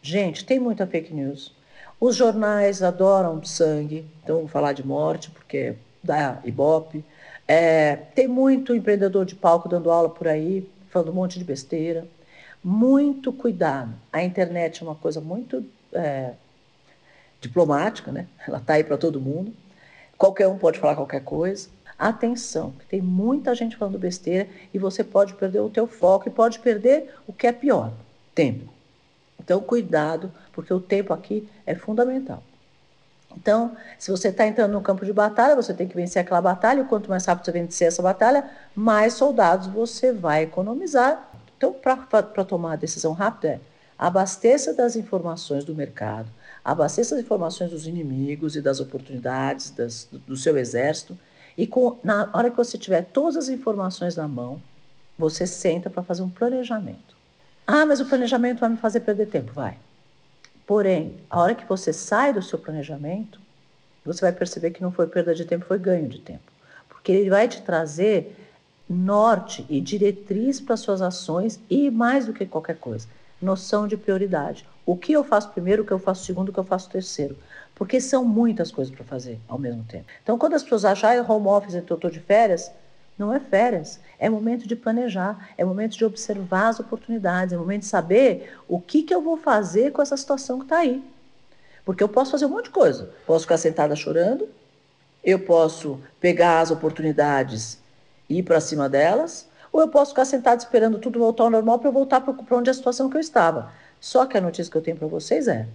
Gente, 0.00 0.44
tem 0.44 0.60
muita 0.60 0.86
fake 0.86 1.12
news. 1.12 1.52
Os 1.98 2.14
jornais 2.14 2.84
adoram 2.84 3.42
sangue, 3.42 4.06
então 4.22 4.46
falar 4.46 4.72
de 4.72 4.86
morte, 4.86 5.28
porque 5.28 5.74
dá 6.00 6.38
ibope. 6.44 7.04
É, 7.48 7.96
tem 8.14 8.28
muito 8.28 8.76
empreendedor 8.76 9.24
de 9.24 9.34
palco 9.34 9.68
dando 9.68 9.90
aula 9.90 10.08
por 10.08 10.28
aí, 10.28 10.70
falando 10.88 11.10
um 11.10 11.14
monte 11.14 11.36
de 11.36 11.44
besteira. 11.44 12.06
Muito 12.62 13.32
cuidado. 13.32 13.92
A 14.12 14.22
internet 14.22 14.84
é 14.84 14.86
uma 14.86 14.94
coisa 14.94 15.20
muito 15.20 15.66
é, 15.92 16.34
diplomática, 17.40 18.12
né? 18.12 18.28
Ela 18.46 18.58
está 18.58 18.74
aí 18.74 18.84
para 18.84 18.96
todo 18.96 19.20
mundo. 19.20 19.52
Qualquer 20.16 20.46
um 20.46 20.56
pode 20.56 20.78
falar 20.78 20.94
qualquer 20.94 21.24
coisa. 21.24 21.68
Atenção, 22.00 22.70
que 22.78 22.86
tem 22.86 23.02
muita 23.02 23.54
gente 23.54 23.76
falando 23.76 23.98
besteira 23.98 24.48
e 24.72 24.78
você 24.78 25.04
pode 25.04 25.34
perder 25.34 25.60
o 25.60 25.68
teu 25.68 25.86
foco 25.86 26.26
e 26.26 26.32
pode 26.32 26.58
perder 26.58 27.14
o 27.26 27.32
que 27.32 27.46
é 27.46 27.52
pior, 27.52 27.92
tempo. 28.34 28.72
Então, 29.38 29.60
cuidado, 29.60 30.32
porque 30.50 30.72
o 30.72 30.80
tempo 30.80 31.12
aqui 31.12 31.46
é 31.66 31.74
fundamental. 31.74 32.42
Então, 33.36 33.76
se 33.98 34.10
você 34.10 34.28
está 34.28 34.46
entrando 34.46 34.72
no 34.72 34.80
campo 34.80 35.04
de 35.04 35.12
batalha, 35.12 35.54
você 35.54 35.74
tem 35.74 35.86
que 35.86 35.94
vencer 35.94 36.22
aquela 36.22 36.40
batalha. 36.40 36.80
E 36.80 36.84
quanto 36.84 37.10
mais 37.10 37.26
rápido 37.26 37.44
você 37.44 37.52
vencer 37.52 37.88
essa 37.88 38.00
batalha, 38.02 38.48
mais 38.74 39.12
soldados 39.12 39.66
você 39.66 40.10
vai 40.10 40.44
economizar. 40.44 41.30
Então, 41.58 41.70
para 41.70 42.44
tomar 42.46 42.72
a 42.72 42.76
decisão 42.76 43.12
rápida, 43.12 43.48
é 43.48 43.60
abasteça 43.98 44.72
das 44.72 44.96
informações 44.96 45.66
do 45.66 45.74
mercado, 45.74 46.30
abasteça 46.64 47.14
as 47.14 47.20
informações 47.20 47.70
dos 47.70 47.86
inimigos 47.86 48.56
e 48.56 48.62
das 48.62 48.80
oportunidades 48.80 49.70
das, 49.70 50.08
do, 50.10 50.18
do 50.20 50.36
seu 50.36 50.56
exército. 50.56 51.16
E 51.60 51.66
com, 51.66 51.98
na 52.02 52.30
hora 52.32 52.50
que 52.50 52.56
você 52.56 52.78
tiver 52.78 53.02
todas 53.02 53.36
as 53.36 53.50
informações 53.50 54.16
na 54.16 54.26
mão, 54.26 54.62
você 55.18 55.46
senta 55.46 55.90
para 55.90 56.02
fazer 56.02 56.22
um 56.22 56.30
planejamento. 56.30 57.14
Ah, 57.66 57.84
mas 57.84 58.00
o 58.00 58.06
planejamento 58.06 58.60
vai 58.60 58.70
me 58.70 58.78
fazer 58.78 59.00
perder 59.00 59.26
tempo. 59.26 59.52
Vai. 59.52 59.76
Porém, 60.66 61.18
a 61.28 61.38
hora 61.38 61.54
que 61.54 61.66
você 61.66 61.92
sai 61.92 62.32
do 62.32 62.40
seu 62.40 62.58
planejamento, 62.58 63.38
você 64.02 64.22
vai 64.22 64.32
perceber 64.32 64.70
que 64.70 64.80
não 64.80 64.90
foi 64.90 65.06
perda 65.06 65.34
de 65.34 65.44
tempo, 65.44 65.66
foi 65.66 65.78
ganho 65.78 66.08
de 66.08 66.20
tempo. 66.20 66.50
Porque 66.88 67.12
ele 67.12 67.28
vai 67.28 67.46
te 67.46 67.60
trazer 67.60 68.34
norte 68.88 69.66
e 69.68 69.82
diretriz 69.82 70.62
para 70.62 70.78
suas 70.78 71.02
ações 71.02 71.60
e 71.68 71.90
mais 71.90 72.24
do 72.24 72.32
que 72.32 72.46
qualquer 72.46 72.76
coisa, 72.78 73.06
noção 73.38 73.86
de 73.86 73.98
prioridade. 73.98 74.66
O 74.86 74.96
que 74.96 75.12
eu 75.12 75.22
faço 75.22 75.50
primeiro, 75.50 75.82
o 75.82 75.86
que 75.86 75.92
eu 75.92 75.98
faço 75.98 76.24
segundo, 76.24 76.48
o 76.48 76.52
que 76.54 76.58
eu 76.58 76.64
faço 76.64 76.88
terceiro. 76.88 77.36
Porque 77.80 77.98
são 77.98 78.26
muitas 78.26 78.70
coisas 78.70 78.94
para 78.94 79.06
fazer 79.06 79.40
ao 79.48 79.58
mesmo 79.58 79.82
tempo. 79.84 80.04
Então, 80.22 80.36
quando 80.36 80.52
as 80.52 80.62
pessoas 80.62 80.84
acham, 80.84 81.08
ah, 81.08 81.32
home 81.32 81.46
office, 81.46 81.72
eu 81.72 81.80
estou 81.80 82.10
de 82.10 82.20
férias, 82.20 82.70
não 83.18 83.32
é 83.32 83.40
férias, 83.40 83.98
é 84.18 84.28
momento 84.28 84.68
de 84.68 84.76
planejar, 84.76 85.48
é 85.56 85.64
momento 85.64 85.96
de 85.96 86.04
observar 86.04 86.68
as 86.68 86.78
oportunidades, 86.78 87.54
é 87.54 87.56
momento 87.56 87.80
de 87.80 87.86
saber 87.86 88.54
o 88.68 88.78
que, 88.78 89.02
que 89.02 89.14
eu 89.14 89.22
vou 89.22 89.38
fazer 89.38 89.92
com 89.92 90.02
essa 90.02 90.14
situação 90.14 90.58
que 90.58 90.66
está 90.66 90.80
aí. 90.80 91.02
Porque 91.82 92.04
eu 92.04 92.08
posso 92.10 92.32
fazer 92.32 92.44
um 92.44 92.50
monte 92.50 92.64
de 92.64 92.70
coisa. 92.70 93.14
Posso 93.26 93.44
ficar 93.44 93.56
sentada 93.56 93.96
chorando, 93.96 94.46
eu 95.24 95.38
posso 95.38 95.98
pegar 96.20 96.60
as 96.60 96.70
oportunidades 96.70 97.78
e 98.28 98.40
ir 98.40 98.42
para 98.42 98.60
cima 98.60 98.90
delas, 98.90 99.48
ou 99.72 99.80
eu 99.80 99.88
posso 99.88 100.10
ficar 100.10 100.26
sentado 100.26 100.60
esperando 100.60 100.98
tudo 100.98 101.18
voltar 101.18 101.44
ao 101.44 101.50
normal 101.50 101.78
para 101.78 101.88
eu 101.88 101.94
voltar 101.94 102.20
para 102.20 102.56
onde 102.58 102.68
é 102.68 102.72
a 102.72 102.74
situação 102.74 103.08
que 103.08 103.16
eu 103.16 103.20
estava. 103.22 103.72
Só 103.98 104.26
que 104.26 104.36
a 104.36 104.40
notícia 104.42 104.70
que 104.70 104.76
eu 104.76 104.82
tenho 104.82 104.98
para 104.98 105.08
vocês 105.08 105.48
é: 105.48 105.66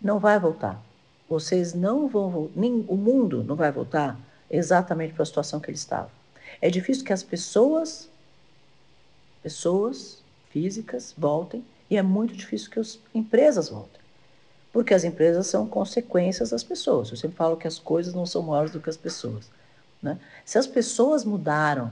não 0.00 0.18
vai 0.18 0.38
voltar. 0.38 0.82
Vocês 1.28 1.74
não 1.74 2.08
vão, 2.08 2.50
nem 2.54 2.84
o 2.88 2.96
mundo 2.96 3.44
não 3.44 3.54
vai 3.54 3.70
voltar 3.70 4.18
exatamente 4.50 5.12
para 5.12 5.22
a 5.22 5.26
situação 5.26 5.60
que 5.60 5.70
ele 5.70 5.76
estava. 5.76 6.10
É 6.60 6.70
difícil 6.70 7.04
que 7.04 7.12
as 7.12 7.22
pessoas, 7.22 8.08
pessoas 9.42 10.22
físicas 10.50 11.14
voltem 11.16 11.64
e 11.90 11.96
é 11.96 12.02
muito 12.02 12.34
difícil 12.34 12.70
que 12.70 12.80
as 12.80 12.98
empresas 13.14 13.68
voltem. 13.68 14.00
Porque 14.72 14.94
as 14.94 15.04
empresas 15.04 15.46
são 15.46 15.66
consequências 15.66 16.50
das 16.50 16.62
pessoas. 16.62 17.10
Eu 17.10 17.16
sempre 17.16 17.36
falo 17.36 17.56
que 17.56 17.66
as 17.66 17.78
coisas 17.78 18.14
não 18.14 18.26
são 18.26 18.42
maiores 18.42 18.70
do 18.70 18.80
que 18.80 18.90
as 18.90 18.96
pessoas. 18.96 19.50
Né? 20.02 20.18
Se 20.44 20.58
as 20.58 20.66
pessoas 20.66 21.24
mudaram 21.24 21.90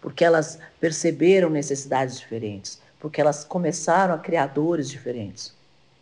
porque 0.00 0.24
elas 0.24 0.58
perceberam 0.80 1.50
necessidades 1.50 2.18
diferentes, 2.18 2.80
porque 3.00 3.20
elas 3.20 3.44
começaram 3.44 4.14
a 4.14 4.18
criar 4.18 4.46
dores 4.46 4.88
diferentes, 4.88 5.52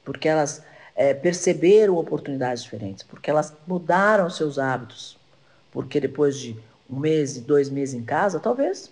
porque 0.05 0.29
elas 0.29 0.63
é, 0.97 1.13
perceberam 1.13 1.97
oportunidades 1.99 2.63
diferentes, 2.63 3.03
porque 3.03 3.31
elas 3.31 3.53
mudaram 3.67 4.31
seus 4.31 4.59
hábitos, 4.59 5.19
porque 5.71 6.01
depois 6.01 6.39
de 6.39 6.57
um 6.89 6.99
mês, 6.99 7.39
dois 7.39 7.69
meses 7.69 7.95
em 7.95 8.03
casa, 8.03 8.41
talvez 8.41 8.91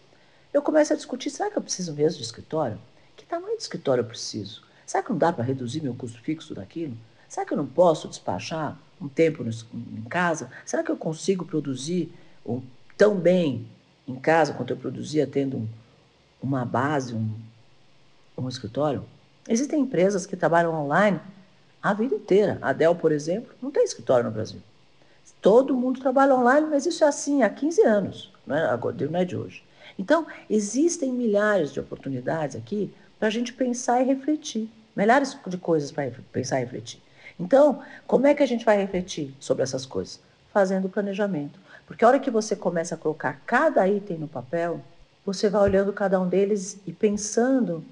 eu 0.52 0.60
comece 0.60 0.92
a 0.92 0.96
discutir: 0.96 1.30
será 1.30 1.50
que 1.50 1.56
eu 1.56 1.62
preciso 1.62 1.94
mesmo 1.94 2.18
de 2.18 2.24
escritório? 2.24 2.78
Que 3.16 3.24
tamanho 3.24 3.56
de 3.56 3.62
escritório 3.62 4.02
eu 4.02 4.06
preciso? 4.06 4.62
Será 4.86 5.02
que 5.02 5.10
não 5.10 5.16
dá 5.16 5.32
para 5.32 5.42
reduzir 5.42 5.80
meu 5.80 5.94
custo 5.94 6.20
fixo 6.20 6.54
daquilo? 6.54 6.94
Será 7.26 7.46
que 7.46 7.54
eu 7.54 7.56
não 7.56 7.66
posso 7.66 8.06
despachar 8.06 8.78
um 9.00 9.08
tempo 9.08 9.42
no, 9.42 9.50
em 9.72 10.02
casa? 10.02 10.50
Será 10.66 10.82
que 10.82 10.90
eu 10.90 10.96
consigo 10.96 11.46
produzir 11.46 12.12
um, 12.44 12.60
tão 12.98 13.16
bem 13.16 13.66
em 14.06 14.16
casa 14.16 14.52
quanto 14.52 14.70
eu 14.70 14.76
produzia 14.76 15.26
tendo 15.26 15.56
um, 15.56 15.68
uma 16.42 16.66
base, 16.66 17.14
um, 17.14 17.34
um 18.36 18.48
escritório? 18.48 19.04
Existem 19.48 19.80
empresas 19.80 20.26
que 20.26 20.36
trabalham 20.36 20.74
online 20.74 21.18
a 21.84 21.92
vida 21.92 22.14
inteira. 22.14 22.58
A 22.62 22.72
Dell, 22.72 22.94
por 22.94 23.12
exemplo, 23.12 23.54
não 23.60 23.70
tem 23.70 23.84
escritório 23.84 24.24
no 24.24 24.30
Brasil. 24.30 24.58
Todo 25.42 25.76
mundo 25.76 26.00
trabalha 26.00 26.34
online, 26.34 26.66
mas 26.70 26.86
isso 26.86 27.04
é 27.04 27.06
assim 27.06 27.42
há 27.42 27.50
15 27.50 27.82
anos, 27.82 28.32
não 28.46 28.56
é, 28.56 28.78
não 29.10 29.20
é 29.20 29.24
de 29.26 29.36
hoje. 29.36 29.62
Então, 29.98 30.26
existem 30.48 31.12
milhares 31.12 31.70
de 31.70 31.80
oportunidades 31.80 32.56
aqui 32.56 32.90
para 33.18 33.28
a 33.28 33.30
gente 33.30 33.52
pensar 33.52 34.00
e 34.00 34.06
refletir. 34.06 34.70
Milhares 34.96 35.36
de 35.46 35.58
coisas 35.58 35.92
para 35.92 36.10
pensar 36.32 36.60
e 36.60 36.64
refletir. 36.64 37.02
Então, 37.38 37.82
como 38.06 38.26
é 38.26 38.34
que 38.34 38.42
a 38.42 38.46
gente 38.46 38.64
vai 38.64 38.78
refletir 38.78 39.34
sobre 39.38 39.62
essas 39.62 39.84
coisas? 39.84 40.18
Fazendo 40.52 40.88
planejamento. 40.88 41.60
Porque 41.86 42.02
a 42.02 42.08
hora 42.08 42.18
que 42.18 42.30
você 42.30 42.56
começa 42.56 42.94
a 42.94 42.98
colocar 42.98 43.42
cada 43.44 43.86
item 43.86 44.16
no 44.16 44.28
papel, 44.28 44.80
você 45.26 45.50
vai 45.50 45.60
olhando 45.60 45.92
cada 45.92 46.18
um 46.18 46.28
deles 46.28 46.78
e 46.86 46.92
pensando 46.92 47.84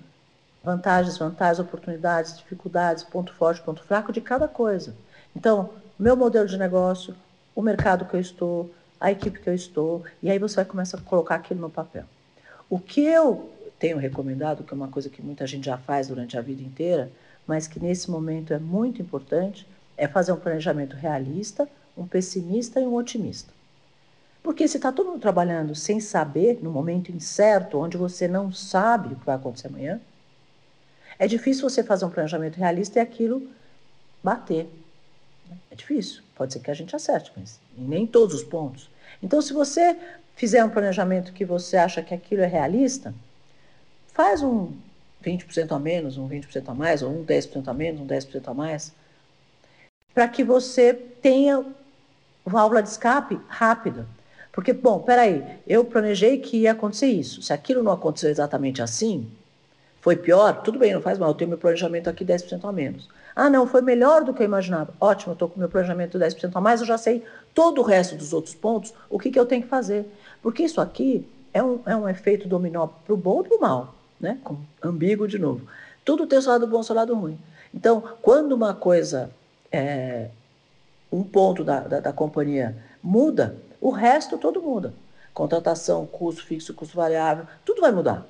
vantagens, 0.62 1.18
vantagens, 1.18 1.58
oportunidades, 1.58 2.38
dificuldades, 2.38 3.02
ponto 3.02 3.32
forte, 3.34 3.60
ponto 3.60 3.82
fraco 3.82 4.12
de 4.12 4.20
cada 4.20 4.46
coisa. 4.46 4.94
Então, 5.34 5.70
meu 5.98 6.16
modelo 6.16 6.46
de 6.46 6.56
negócio, 6.56 7.14
o 7.54 7.62
mercado 7.62 8.04
que 8.04 8.14
eu 8.14 8.20
estou, 8.20 8.70
a 9.00 9.10
equipe 9.10 9.40
que 9.40 9.48
eu 9.48 9.54
estou, 9.54 10.04
e 10.22 10.30
aí 10.30 10.38
você 10.38 10.56
vai 10.56 10.64
começar 10.64 10.98
a 10.98 11.00
colocar 11.00 11.34
aquilo 11.34 11.60
no 11.60 11.70
papel. 11.70 12.04
O 12.70 12.78
que 12.78 13.02
eu 13.02 13.50
tenho 13.78 13.98
recomendado, 13.98 14.62
que 14.62 14.72
é 14.72 14.76
uma 14.76 14.88
coisa 14.88 15.08
que 15.08 15.20
muita 15.20 15.46
gente 15.46 15.66
já 15.66 15.76
faz 15.76 16.08
durante 16.08 16.38
a 16.38 16.40
vida 16.40 16.62
inteira, 16.62 17.10
mas 17.46 17.66
que 17.66 17.80
nesse 17.80 18.10
momento 18.10 18.54
é 18.54 18.58
muito 18.58 19.02
importante, 19.02 19.66
é 19.96 20.06
fazer 20.06 20.32
um 20.32 20.36
planejamento 20.36 20.94
realista, 20.96 21.68
um 21.96 22.06
pessimista 22.06 22.80
e 22.80 22.86
um 22.86 22.94
otimista. 22.94 23.52
Porque 24.42 24.66
se 24.66 24.76
está 24.76 24.90
todo 24.90 25.10
mundo 25.10 25.20
trabalhando 25.20 25.74
sem 25.74 26.00
saber, 26.00 26.58
no 26.62 26.70
momento 26.70 27.12
incerto, 27.12 27.78
onde 27.78 27.96
você 27.96 28.26
não 28.26 28.52
sabe 28.52 29.14
o 29.14 29.16
que 29.16 29.26
vai 29.26 29.36
acontecer 29.36 29.68
amanhã, 29.68 30.00
é 31.22 31.26
difícil 31.28 31.70
você 31.70 31.84
fazer 31.84 32.04
um 32.04 32.10
planejamento 32.10 32.56
realista 32.56 32.98
e 32.98 33.02
aquilo 33.02 33.48
bater. 34.24 34.68
É 35.70 35.74
difícil. 35.76 36.20
Pode 36.34 36.52
ser 36.52 36.58
que 36.58 36.68
a 36.68 36.74
gente 36.74 36.96
acerte, 36.96 37.30
mas 37.36 37.60
nem 37.78 38.04
todos 38.08 38.34
os 38.34 38.42
pontos. 38.42 38.90
Então, 39.22 39.40
se 39.40 39.52
você 39.52 39.96
fizer 40.34 40.64
um 40.64 40.68
planejamento 40.68 41.32
que 41.32 41.44
você 41.44 41.76
acha 41.76 42.02
que 42.02 42.12
aquilo 42.12 42.42
é 42.42 42.46
realista, 42.46 43.14
faz 44.08 44.42
um 44.42 44.72
20% 45.24 45.70
a 45.70 45.78
menos, 45.78 46.18
um 46.18 46.28
20% 46.28 46.68
a 46.68 46.74
mais, 46.74 47.02
ou 47.02 47.12
um 47.12 47.24
10% 47.24 47.68
a 47.68 47.72
menos, 47.72 48.00
um 48.00 48.06
10% 48.06 48.48
a 48.48 48.54
mais, 48.54 48.92
para 50.12 50.26
que 50.26 50.42
você 50.42 50.92
tenha 50.92 51.64
válvula 52.44 52.82
de 52.82 52.88
escape 52.88 53.38
rápida. 53.46 54.08
Porque, 54.50 54.72
bom, 54.72 54.98
peraí, 54.98 55.60
eu 55.68 55.84
planejei 55.84 56.38
que 56.38 56.62
ia 56.62 56.72
acontecer 56.72 57.06
isso. 57.06 57.40
Se 57.42 57.52
aquilo 57.52 57.80
não 57.80 57.92
aconteceu 57.92 58.28
exatamente 58.28 58.82
assim, 58.82 59.30
foi 60.02 60.16
pior, 60.16 60.60
tudo 60.60 60.78
bem, 60.78 60.92
não 60.92 61.00
faz 61.00 61.18
mal, 61.18 61.30
eu 61.30 61.34
tenho 61.34 61.48
meu 61.48 61.58
planejamento 61.58 62.10
aqui 62.10 62.24
10% 62.24 62.68
a 62.68 62.72
menos. 62.72 63.08
Ah, 63.34 63.48
não, 63.48 63.66
foi 63.66 63.80
melhor 63.80 64.22
do 64.22 64.34
que 64.34 64.42
eu 64.42 64.46
imaginava. 64.46 64.92
Ótimo, 65.00 65.32
estou 65.32 65.48
com 65.48 65.58
meu 65.58 65.70
planejamento 65.70 66.18
10% 66.18 66.50
a 66.54 66.60
mais, 66.60 66.80
eu 66.80 66.86
já 66.86 66.98
sei 66.98 67.24
todo 67.54 67.80
o 67.80 67.84
resto 67.84 68.16
dos 68.16 68.34
outros 68.34 68.54
pontos, 68.54 68.92
o 69.08 69.18
que, 69.18 69.30
que 69.30 69.40
eu 69.40 69.46
tenho 69.46 69.62
que 69.62 69.68
fazer. 69.68 70.04
Porque 70.42 70.62
isso 70.62 70.78
aqui 70.78 71.26
é 71.54 71.62
um, 71.62 71.80
é 71.86 71.96
um 71.96 72.06
efeito 72.06 72.46
dominó 72.46 72.86
para 72.86 73.14
o 73.14 73.16
bom 73.16 73.40
e 73.40 73.48
para 73.48 73.56
o 73.56 73.60
mal 73.60 73.94
né? 74.22 74.38
Com 74.44 74.56
ambíguo 74.80 75.26
de 75.26 75.38
novo. 75.38 75.66
Tudo 76.04 76.26
tem 76.26 76.38
o 76.38 76.42
seu 76.42 76.52
lado 76.52 76.66
bom 76.66 76.78
e 76.78 76.80
o 76.80 76.84
seu 76.84 76.94
lado 76.94 77.14
ruim. 77.14 77.38
Então, 77.74 78.02
quando 78.22 78.52
uma 78.52 78.72
coisa, 78.72 79.30
é, 79.70 80.28
um 81.10 81.24
ponto 81.24 81.64
da, 81.64 81.80
da, 81.80 82.00
da 82.00 82.12
companhia 82.12 82.76
muda, 83.02 83.56
o 83.80 83.90
resto 83.90 84.38
todo 84.38 84.62
muda. 84.62 84.94
Contratação, 85.34 86.06
custo 86.06 86.44
fixo, 86.44 86.72
custo 86.72 86.96
variável, 86.96 87.46
tudo 87.64 87.80
vai 87.80 87.90
mudar. 87.90 88.26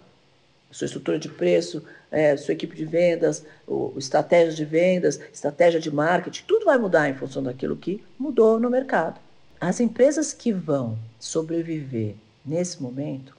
Sua 0.72 0.86
estrutura 0.86 1.18
de 1.18 1.28
preço, 1.28 1.84
é, 2.10 2.36
sua 2.36 2.52
equipe 2.52 2.74
de 2.74 2.84
vendas, 2.84 3.44
o, 3.66 3.92
estratégia 3.96 4.52
de 4.52 4.64
vendas, 4.64 5.20
estratégia 5.32 5.78
de 5.78 5.90
marketing, 5.90 6.42
tudo 6.48 6.64
vai 6.64 6.78
mudar 6.78 7.08
em 7.08 7.14
função 7.14 7.42
daquilo 7.42 7.76
que 7.76 8.02
mudou 8.18 8.58
no 8.58 8.68
mercado. 8.68 9.20
As 9.60 9.78
empresas 9.78 10.32
que 10.32 10.52
vão 10.52 10.98
sobreviver 11.20 12.16
nesse 12.44 12.82
momento 12.82 13.36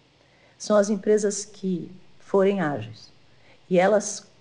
são 0.58 0.78
as 0.78 0.90
empresas 0.90 1.44
que 1.44 1.92
forem 2.20 2.62
ágeis. 2.62 3.12
E 3.70 3.78
elas 3.78 4.32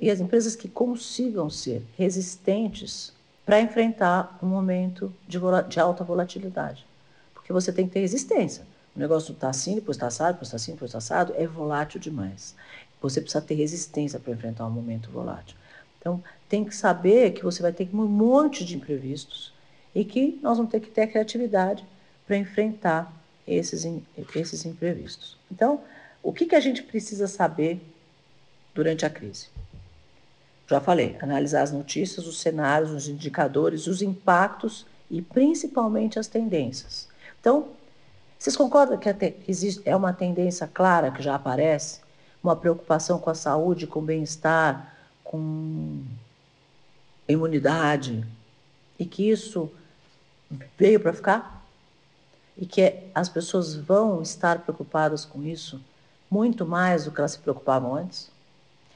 e 0.00 0.10
as 0.10 0.20
empresas 0.20 0.56
que 0.56 0.68
consigam 0.68 1.48
ser 1.48 1.82
resistentes 1.96 3.12
para 3.44 3.60
enfrentar 3.60 4.38
um 4.42 4.46
momento 4.46 5.12
de, 5.26 5.38
de, 5.68 5.80
alta 5.80 6.02
volatilidade. 6.02 6.84
Porque 7.32 7.52
você 7.52 7.72
tem 7.72 7.86
que 7.86 7.92
ter 7.92 8.00
resistência. 8.00 8.66
O 8.98 9.00
negócio 9.00 9.32
está 9.32 9.48
assim, 9.48 9.76
depois 9.76 9.96
está 9.96 10.08
assado, 10.08 10.32
depois 10.32 10.48
está 10.48 10.56
assim, 10.56 10.72
depois 10.72 10.88
está 10.88 10.98
assado, 10.98 11.32
é 11.36 11.46
volátil 11.46 12.00
demais. 12.00 12.56
Você 13.00 13.20
precisa 13.20 13.40
ter 13.40 13.54
resistência 13.54 14.18
para 14.18 14.32
enfrentar 14.32 14.66
um 14.66 14.70
momento 14.70 15.08
volátil. 15.08 15.56
Então, 16.00 16.20
tem 16.48 16.64
que 16.64 16.74
saber 16.74 17.30
que 17.30 17.44
você 17.44 17.62
vai 17.62 17.72
ter 17.72 17.88
um 17.94 18.06
monte 18.08 18.64
de 18.64 18.74
imprevistos 18.74 19.54
e 19.94 20.04
que 20.04 20.40
nós 20.42 20.56
vamos 20.56 20.72
ter 20.72 20.80
que 20.80 20.90
ter 20.90 21.06
criatividade 21.06 21.86
para 22.26 22.36
enfrentar 22.36 23.12
esses, 23.46 23.86
esses 24.34 24.64
imprevistos. 24.66 25.38
Então, 25.48 25.80
o 26.20 26.32
que, 26.32 26.46
que 26.46 26.56
a 26.56 26.60
gente 26.60 26.82
precisa 26.82 27.28
saber 27.28 27.80
durante 28.74 29.06
a 29.06 29.10
crise? 29.10 29.46
Já 30.66 30.80
falei, 30.80 31.16
analisar 31.22 31.62
as 31.62 31.70
notícias, 31.70 32.26
os 32.26 32.40
cenários, 32.40 32.90
os 32.90 33.06
indicadores, 33.06 33.86
os 33.86 34.02
impactos 34.02 34.84
e 35.08 35.22
principalmente 35.22 36.18
as 36.18 36.26
tendências. 36.26 37.08
Então, 37.40 37.77
vocês 38.38 38.56
concordam 38.56 38.96
que 38.98 39.34
existe, 39.48 39.82
é 39.84 39.96
uma 39.96 40.12
tendência 40.12 40.66
clara 40.66 41.10
que 41.10 41.22
já 41.22 41.34
aparece? 41.34 42.00
Uma 42.42 42.54
preocupação 42.54 43.18
com 43.18 43.30
a 43.30 43.34
saúde, 43.34 43.86
com 43.86 43.98
o 43.98 44.02
bem-estar, 44.02 44.94
com 45.24 46.04
imunidade, 47.28 48.24
e 48.98 49.04
que 49.04 49.28
isso 49.28 49.70
veio 50.78 51.00
para 51.00 51.12
ficar? 51.12 51.66
E 52.56 52.64
que 52.64 52.94
as 53.14 53.28
pessoas 53.28 53.74
vão 53.74 54.22
estar 54.22 54.60
preocupadas 54.60 55.24
com 55.24 55.42
isso 55.42 55.80
muito 56.30 56.64
mais 56.66 57.04
do 57.04 57.10
que 57.10 57.20
elas 57.20 57.32
se 57.32 57.38
preocupavam 57.38 57.94
antes. 57.94 58.30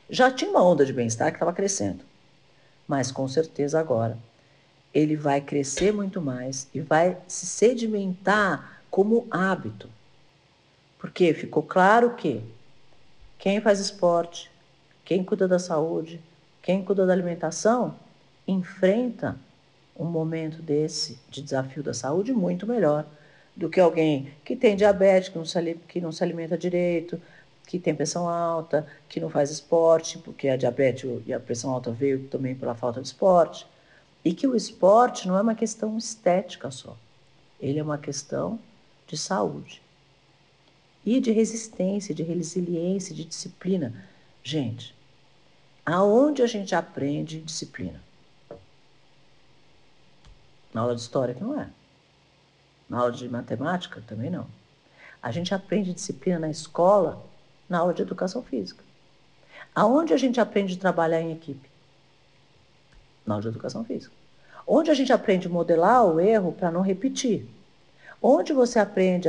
Já 0.09 0.31
tinha 0.31 0.51
uma 0.51 0.63
onda 0.63 0.85
de 0.87 0.93
bem-estar 0.93 1.31
que 1.31 1.37
estava 1.37 1.53
crescendo, 1.53 2.05
mas 2.87 3.11
com 3.11 3.27
certeza 3.27 3.81
agora 3.81 4.19
ele 4.93 5.17
vai 5.17 5.41
crescer 5.41 5.93
muito 5.93 6.21
mais 6.21 6.69
e 6.75 6.81
vai 6.81 7.17
se 7.27 7.47
sedimentar 7.47 8.82
como 8.93 9.27
hábito. 9.31 9.89
Porque 10.99 11.33
ficou 11.33 11.63
claro 11.63 12.15
que 12.15 12.45
quem 13.39 13.59
faz 13.59 13.81
esporte, 13.81 14.51
quem 15.03 15.25
cuida 15.25 15.49
da 15.49 15.59
saúde, 15.59 16.21
quem 16.63 16.85
cuida 16.85 17.07
da 17.07 17.13
alimentação, 17.13 17.97
enfrenta 18.47 19.35
um 19.99 20.05
momento 20.05 20.61
desse 20.61 21.19
de 21.31 21.41
desafio 21.41 21.83
da 21.83 21.95
saúde 21.95 22.35
muito 22.35 22.67
melhor 22.67 23.07
do 23.57 23.71
que 23.71 23.81
alguém 23.81 24.31
que 24.45 24.55
tem 24.55 24.77
diabetes, 24.77 25.31
que 25.31 25.39
não 25.39 25.45
se, 25.45 25.75
que 25.89 26.01
não 26.01 26.13
se 26.13 26.23
alimenta 26.23 26.57
direito, 26.57 27.21
que 27.67 27.79
tem 27.79 27.95
pressão 27.95 28.29
alta, 28.29 28.87
que 29.09 29.19
não 29.19 29.31
faz 29.31 29.51
esporte, 29.51 30.19
porque 30.19 30.49
a 30.49 30.57
diabetes 30.57 31.11
e 31.27 31.33
a 31.33 31.41
pressão 31.41 31.71
alta 31.71 31.91
veio 31.91 32.25
também 32.29 32.55
pela 32.55 32.75
falta 32.75 33.01
de 33.01 33.07
esporte. 33.07 33.67
E 34.23 34.35
que 34.35 34.47
o 34.47 34.55
esporte 34.55 35.27
não 35.27 35.39
é 35.39 35.41
uma 35.41 35.55
questão 35.55 35.97
estética 35.97 36.71
só, 36.71 36.95
ele 37.59 37.79
é 37.79 37.83
uma 37.83 37.99
questão 37.99 38.59
de 39.13 39.19
saúde. 39.19 39.83
E 41.05 41.21
de 41.21 41.31
resistência, 41.33 42.15
de 42.15 42.23
resiliência, 42.23 43.15
de 43.15 43.27
disciplina. 43.27 43.93
Gente, 44.43 44.97
aonde 45.85 46.43
a 46.43 46.47
gente 46.47 46.75
aprende 46.75 47.43
disciplina? 47.43 48.03
Na 50.73 50.81
aula 50.81 50.95
de 50.95 51.03
história 51.03 51.35
que 51.35 51.43
não 51.43 51.61
é. 51.61 51.69
Na 52.89 53.01
aula 53.01 53.13
de 53.13 53.29
matemática 53.29 54.03
também 54.07 54.31
não. 54.31 54.47
A 55.23 55.31
gente 55.31 55.53
aprende 55.53 55.93
disciplina 55.93 56.39
na 56.39 56.49
escola, 56.49 57.23
na 57.69 57.81
aula 57.81 57.93
de 57.93 58.01
educação 58.01 58.43
física. 58.43 58.83
Aonde 59.75 60.15
a 60.15 60.17
gente 60.17 60.41
aprende 60.41 60.77
a 60.77 60.81
trabalhar 60.81 61.21
em 61.21 61.33
equipe? 61.33 61.69
Na 63.27 63.35
aula 63.35 63.43
de 63.43 63.49
educação 63.49 63.85
física. 63.85 64.15
Onde 64.67 64.91
a 64.91 64.95
gente 64.95 65.13
aprende 65.13 65.49
a 65.49 65.51
modelar 65.51 66.03
o 66.07 66.19
erro 66.19 66.53
para 66.53 66.71
não 66.71 66.81
repetir? 66.81 67.47
Onde 68.23 68.53
você 68.53 68.79
aprende 68.79 69.29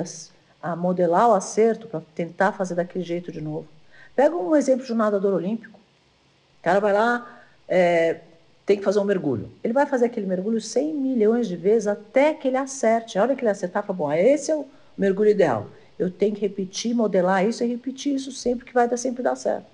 a, 0.61 0.75
modelar 0.75 1.29
o 1.29 1.33
acerto 1.33 1.87
para 1.87 2.01
tentar 2.13 2.51
fazer 2.51 2.75
daquele 2.75 3.03
jeito 3.03 3.31
de 3.31 3.41
novo? 3.41 3.67
Pega 4.15 4.35
um 4.35 4.55
exemplo 4.55 4.85
de 4.85 4.93
um 4.93 4.95
nadador 4.95 5.33
olímpico. 5.33 5.79
O 5.79 6.63
cara 6.63 6.79
vai 6.79 6.93
lá, 6.93 7.43
é, 7.67 8.19
tem 8.65 8.77
que 8.77 8.83
fazer 8.83 8.99
um 8.99 9.03
mergulho. 9.03 9.49
Ele 9.63 9.73
vai 9.73 9.87
fazer 9.87 10.05
aquele 10.05 10.27
mergulho 10.27 10.61
100 10.61 10.93
milhões 10.93 11.47
de 11.47 11.55
vezes 11.55 11.87
até 11.87 12.35
que 12.35 12.47
ele 12.47 12.57
acerte. 12.57 13.17
A 13.17 13.23
hora 13.23 13.35
que 13.35 13.41
ele 13.41 13.49
acertar, 13.49 13.83
fala, 13.83 13.97
bom, 13.97 14.13
esse 14.13 14.51
é 14.51 14.55
o 14.55 14.67
mergulho 14.95 15.31
ideal. 15.31 15.67
Eu 15.97 16.11
tenho 16.11 16.35
que 16.35 16.41
repetir, 16.41 16.93
modelar 16.93 17.43
isso 17.47 17.63
e 17.63 17.67
repetir 17.67 18.13
isso 18.13 18.31
sempre 18.31 18.63
que 18.63 18.73
vai 18.73 18.87
dar, 18.87 18.97
sempre 18.97 19.23
dar 19.23 19.35
certo. 19.35 19.65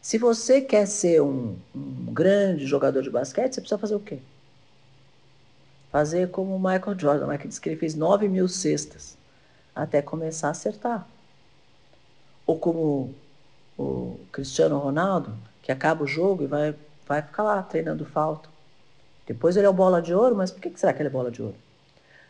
Se 0.00 0.16
você 0.16 0.60
quer 0.62 0.86
ser 0.86 1.20
um, 1.20 1.56
um 1.74 2.12
grande 2.12 2.66
jogador 2.66 3.02
de 3.02 3.10
basquete, 3.10 3.54
você 3.54 3.60
precisa 3.60 3.78
fazer 3.78 3.94
o 3.94 4.00
quê? 4.00 4.18
Fazer 5.92 6.30
como 6.30 6.56
o 6.56 6.58
Michael 6.58 6.98
Jordan, 6.98 7.26
né, 7.26 7.38
que 7.38 7.46
disse 7.46 7.60
que 7.60 7.68
ele 7.68 7.76
fez 7.76 7.94
9 7.94 8.26
mil 8.26 8.48
cestas 8.48 9.16
até 9.74 10.02
começar 10.02 10.48
a 10.48 10.52
acertar. 10.52 11.06
Ou 12.46 12.58
como 12.58 13.14
o 13.78 14.18
Cristiano 14.32 14.78
Ronaldo, 14.78 15.34
que 15.62 15.70
acaba 15.70 16.02
o 16.02 16.06
jogo 16.06 16.44
e 16.44 16.46
vai, 16.46 16.74
vai 17.06 17.22
ficar 17.22 17.42
lá 17.42 17.62
treinando 17.62 18.04
falta. 18.04 18.48
Depois 19.26 19.56
ele 19.56 19.66
é 19.66 19.70
o 19.70 19.72
bola 19.72 20.02
de 20.02 20.14
ouro, 20.14 20.34
mas 20.34 20.50
por 20.50 20.60
que 20.60 20.72
será 20.76 20.92
que 20.92 21.00
ele 21.00 21.08
é 21.08 21.12
bola 21.12 21.30
de 21.30 21.42
ouro? 21.42 21.56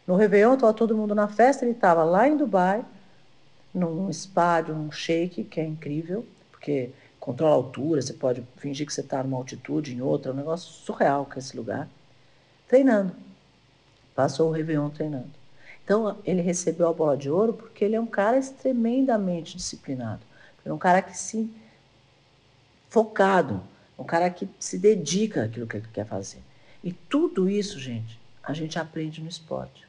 No 0.06 0.16
Réveillon 0.16 0.54
estava 0.54 0.74
todo 0.74 0.96
mundo 0.96 1.14
na 1.14 1.28
festa, 1.28 1.64
ele 1.64 1.72
estava 1.72 2.02
lá 2.04 2.28
em 2.28 2.36
Dubai, 2.36 2.84
num 3.72 4.12
spa 4.12 4.60
de 4.60 4.72
um 4.72 4.90
shake, 4.90 5.44
que 5.44 5.60
é 5.60 5.64
incrível, 5.64 6.26
porque 6.50 6.90
controla 7.18 7.52
a 7.52 7.56
altura, 7.56 8.02
você 8.02 8.12
pode 8.12 8.44
fingir 8.56 8.86
que 8.86 8.92
você 8.92 9.00
está 9.00 9.22
numa 9.22 9.36
altitude, 9.36 9.94
em 9.94 10.02
outra, 10.02 10.32
é 10.32 10.34
um 10.34 10.36
negócio 10.36 10.70
surreal 10.72 11.24
que 11.24 11.36
é 11.36 11.38
esse 11.38 11.56
lugar. 11.56 11.88
Treinando. 12.66 13.14
Passou 14.14 14.48
o 14.48 14.52
Réveillon 14.52 14.90
treinando. 14.90 15.30
Então, 15.84 16.18
ele 16.24 16.40
recebeu 16.40 16.88
a 16.88 16.92
bola 16.92 17.16
de 17.16 17.30
ouro 17.30 17.54
porque 17.54 17.84
ele 17.84 17.96
é 17.96 18.00
um 18.00 18.06
cara 18.06 18.40
tremendamente 18.40 19.56
disciplinado. 19.56 20.20
É 20.64 20.72
um 20.72 20.78
cara 20.78 21.02
que 21.02 21.16
se 21.16 21.50
focado, 22.88 23.62
um 23.98 24.04
cara 24.04 24.30
que 24.30 24.48
se 24.60 24.78
dedica 24.78 25.44
àquilo 25.44 25.66
que 25.66 25.78
ele 25.78 25.88
quer 25.92 26.06
fazer. 26.06 26.42
E 26.84 26.92
tudo 26.92 27.48
isso, 27.48 27.80
gente, 27.80 28.18
a 28.42 28.52
gente 28.52 28.78
aprende 28.78 29.20
no 29.20 29.28
esporte. 29.28 29.86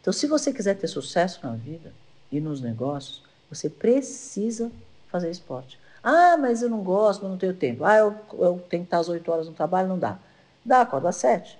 Então, 0.00 0.12
se 0.12 0.26
você 0.26 0.52
quiser 0.52 0.76
ter 0.76 0.88
sucesso 0.88 1.40
na 1.42 1.54
vida 1.54 1.92
e 2.30 2.40
nos 2.40 2.60
negócios, 2.60 3.22
você 3.48 3.68
precisa 3.68 4.70
fazer 5.08 5.30
esporte. 5.30 5.78
Ah, 6.02 6.36
mas 6.36 6.62
eu 6.62 6.68
não 6.68 6.82
gosto, 6.82 7.26
não 7.26 7.36
tenho 7.36 7.54
tempo. 7.54 7.84
Ah, 7.84 7.96
eu, 7.96 8.16
eu 8.32 8.64
tenho 8.68 8.82
que 8.82 8.88
estar 8.88 8.98
às 8.98 9.08
8 9.08 9.30
horas 9.30 9.46
no 9.46 9.52
trabalho, 9.52 9.88
não 9.88 9.98
dá. 9.98 10.18
Dá, 10.64 10.80
acorda 10.80 11.10
às 11.10 11.16
7. 11.16 11.58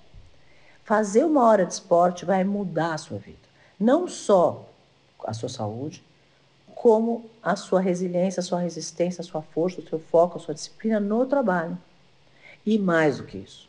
Fazer 0.84 1.24
uma 1.24 1.44
hora 1.44 1.64
de 1.64 1.72
esporte 1.72 2.24
vai 2.24 2.42
mudar 2.42 2.94
a 2.94 2.98
sua 2.98 3.18
vida. 3.18 3.38
Não 3.78 4.08
só 4.08 4.68
a 5.24 5.32
sua 5.32 5.48
saúde, 5.48 6.02
como 6.74 7.30
a 7.40 7.54
sua 7.54 7.80
resiliência, 7.80 8.40
a 8.40 8.42
sua 8.42 8.58
resistência, 8.58 9.20
a 9.20 9.24
sua 9.24 9.40
força, 9.40 9.80
o 9.80 9.88
seu 9.88 10.00
foco, 10.00 10.38
a 10.38 10.40
sua 10.40 10.54
disciplina 10.54 10.98
no 10.98 11.24
trabalho. 11.24 11.78
E 12.66 12.78
mais 12.78 13.18
do 13.18 13.24
que 13.24 13.38
isso, 13.38 13.68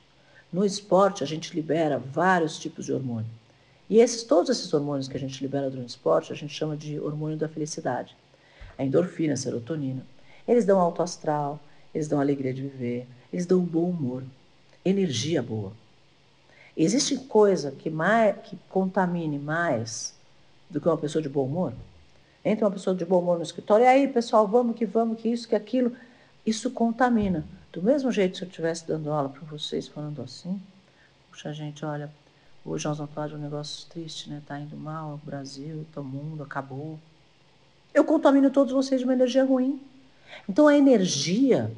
no 0.52 0.66
esporte 0.66 1.24
a 1.24 1.28
gente 1.28 1.56
libera 1.56 2.00
vários 2.00 2.58
tipos 2.58 2.86
de 2.86 2.94
hormônio. 2.94 3.30
E 3.88 4.00
esses, 4.00 4.24
todos 4.24 4.50
esses 4.50 4.74
hormônios 4.74 5.08
que 5.08 5.16
a 5.16 5.20
gente 5.20 5.40
libera 5.44 5.70
durante 5.70 5.90
o 5.90 5.96
esporte, 5.96 6.34
a 6.34 6.36
gente 6.36 6.54
chama 6.54 6.76
de 6.76 7.00
hormônio 7.00 7.38
da 7.38 7.48
felicidade. 7.48 8.16
A 8.78 8.84
endorfina, 8.84 9.34
a 9.34 9.38
serotonina. 9.38 10.04
Eles 10.48 10.66
dão 10.66 10.80
alto 10.80 11.04
astral, 11.04 11.60
eles 11.94 12.08
dão 12.08 12.20
alegria 12.20 12.54
de 12.54 12.64
viver, 12.64 13.08
eles 13.32 13.46
dão 13.46 13.60
bom 13.60 13.90
humor, 13.90 14.24
energia 14.84 15.44
boa. 15.44 15.74
Existe 16.76 17.18
coisa 17.18 17.72
que, 17.72 17.90
mais, 17.90 18.36
que 18.44 18.58
contamine 18.70 19.38
mais 19.38 20.14
do 20.70 20.82
que 20.82 20.88
uma 20.88 20.98
pessoa 20.98 21.22
de 21.22 21.30
bom 21.30 21.46
humor? 21.46 21.74
Entra 22.44 22.66
uma 22.66 22.72
pessoa 22.72 22.96
de 22.96 23.06
bom 23.06 23.20
humor 23.20 23.38
no 23.38 23.44
escritório, 23.44 23.86
e 23.86 23.88
aí, 23.88 24.08
pessoal, 24.08 24.48
vamos 24.48 24.76
que 24.76 24.86
vamos, 24.86 25.22
que 25.22 25.30
isso, 25.30 25.48
que 25.48 25.56
aquilo. 25.56 25.96
Isso 26.46 26.72
contamina. 26.72 27.46
Do 27.72 27.82
mesmo 27.82 28.12
jeito, 28.12 28.38
se 28.38 28.44
eu 28.44 28.48
estivesse 28.48 28.86
dando 28.88 29.12
aula 29.12 29.30
para 29.30 29.42
vocês 29.42 29.88
falando 29.88 30.22
assim, 30.22 30.62
puxa, 31.32 31.54
gente, 31.54 31.86
olha, 31.86 32.12
hoje 32.66 32.86
nós 32.86 32.98
vamos 32.98 33.14
falar 33.14 33.28
de 33.28 33.36
um 33.36 33.40
negócio 33.40 33.88
triste, 33.90 34.30
né? 34.30 34.42
Tá 34.46 34.60
indo 34.60 34.76
mal, 34.76 35.14
o 35.14 35.26
Brasil, 35.26 35.86
o 35.96 36.04
mundo, 36.04 36.44
acabou. 36.44 37.00
Eu 37.94 38.04
contamino 38.04 38.50
todos 38.50 38.74
vocês 38.74 39.00
de 39.00 39.06
uma 39.06 39.14
energia 39.14 39.46
ruim. 39.46 39.82
Então, 40.50 40.68
a 40.68 40.76
energia 40.76 41.72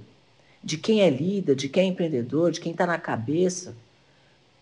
de 0.63 0.77
quem 0.77 1.01
é 1.01 1.09
líder, 1.09 1.55
de 1.55 1.69
quem 1.69 1.83
é 1.83 1.85
empreendedor, 1.87 2.51
de 2.51 2.59
quem 2.59 2.71
está 2.71 2.87
na 2.87 2.97
cabeça, 2.97 3.75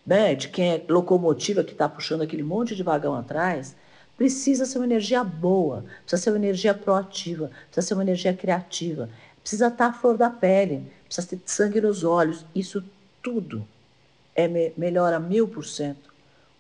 né, 0.05 0.35
de 0.35 0.49
quem 0.49 0.73
é 0.73 0.85
locomotiva 0.89 1.63
que 1.63 1.71
está 1.71 1.87
puxando 1.87 2.21
aquele 2.21 2.43
monte 2.43 2.75
de 2.75 2.83
vagão 2.83 3.15
atrás, 3.15 3.75
precisa 4.17 4.65
ser 4.65 4.79
uma 4.79 4.85
energia 4.85 5.23
boa, 5.23 5.85
precisa 6.01 6.21
ser 6.21 6.29
uma 6.31 6.37
energia 6.37 6.73
proativa, 6.73 7.49
precisa 7.67 7.87
ser 7.87 7.93
uma 7.93 8.03
energia 8.03 8.33
criativa, 8.33 9.09
precisa 9.41 9.67
estar 9.67 9.77
tá 9.77 9.89
à 9.89 9.93
flor 9.93 10.17
da 10.17 10.29
pele, 10.29 10.91
precisa 11.05 11.27
ter 11.27 11.39
sangue 11.45 11.81
nos 11.81 12.03
olhos. 12.03 12.45
Isso 12.53 12.83
tudo 13.21 13.65
é 14.35 14.47
me 14.47 14.73
melhora 14.77 15.19
mil 15.19 15.47
por 15.47 15.65
cento 15.65 16.13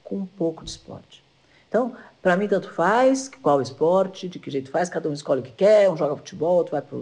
com 0.03 0.17
um 0.17 0.25
pouco 0.25 0.63
de 0.63 0.71
esporte. 0.71 1.23
Então, 1.67 1.95
para 2.21 2.37
mim, 2.37 2.47
tanto 2.47 2.69
faz 2.69 3.29
qual 3.41 3.61
esporte, 3.61 4.29
de 4.29 4.39
que 4.39 4.51
jeito 4.51 4.69
faz, 4.69 4.89
cada 4.89 5.09
um 5.09 5.13
escolhe 5.13 5.41
o 5.41 5.43
que 5.43 5.51
quer, 5.51 5.89
um 5.89 5.97
joga 5.97 6.15
futebol, 6.15 6.57
outro 6.57 6.71
vai 6.71 6.81
para 6.81 6.99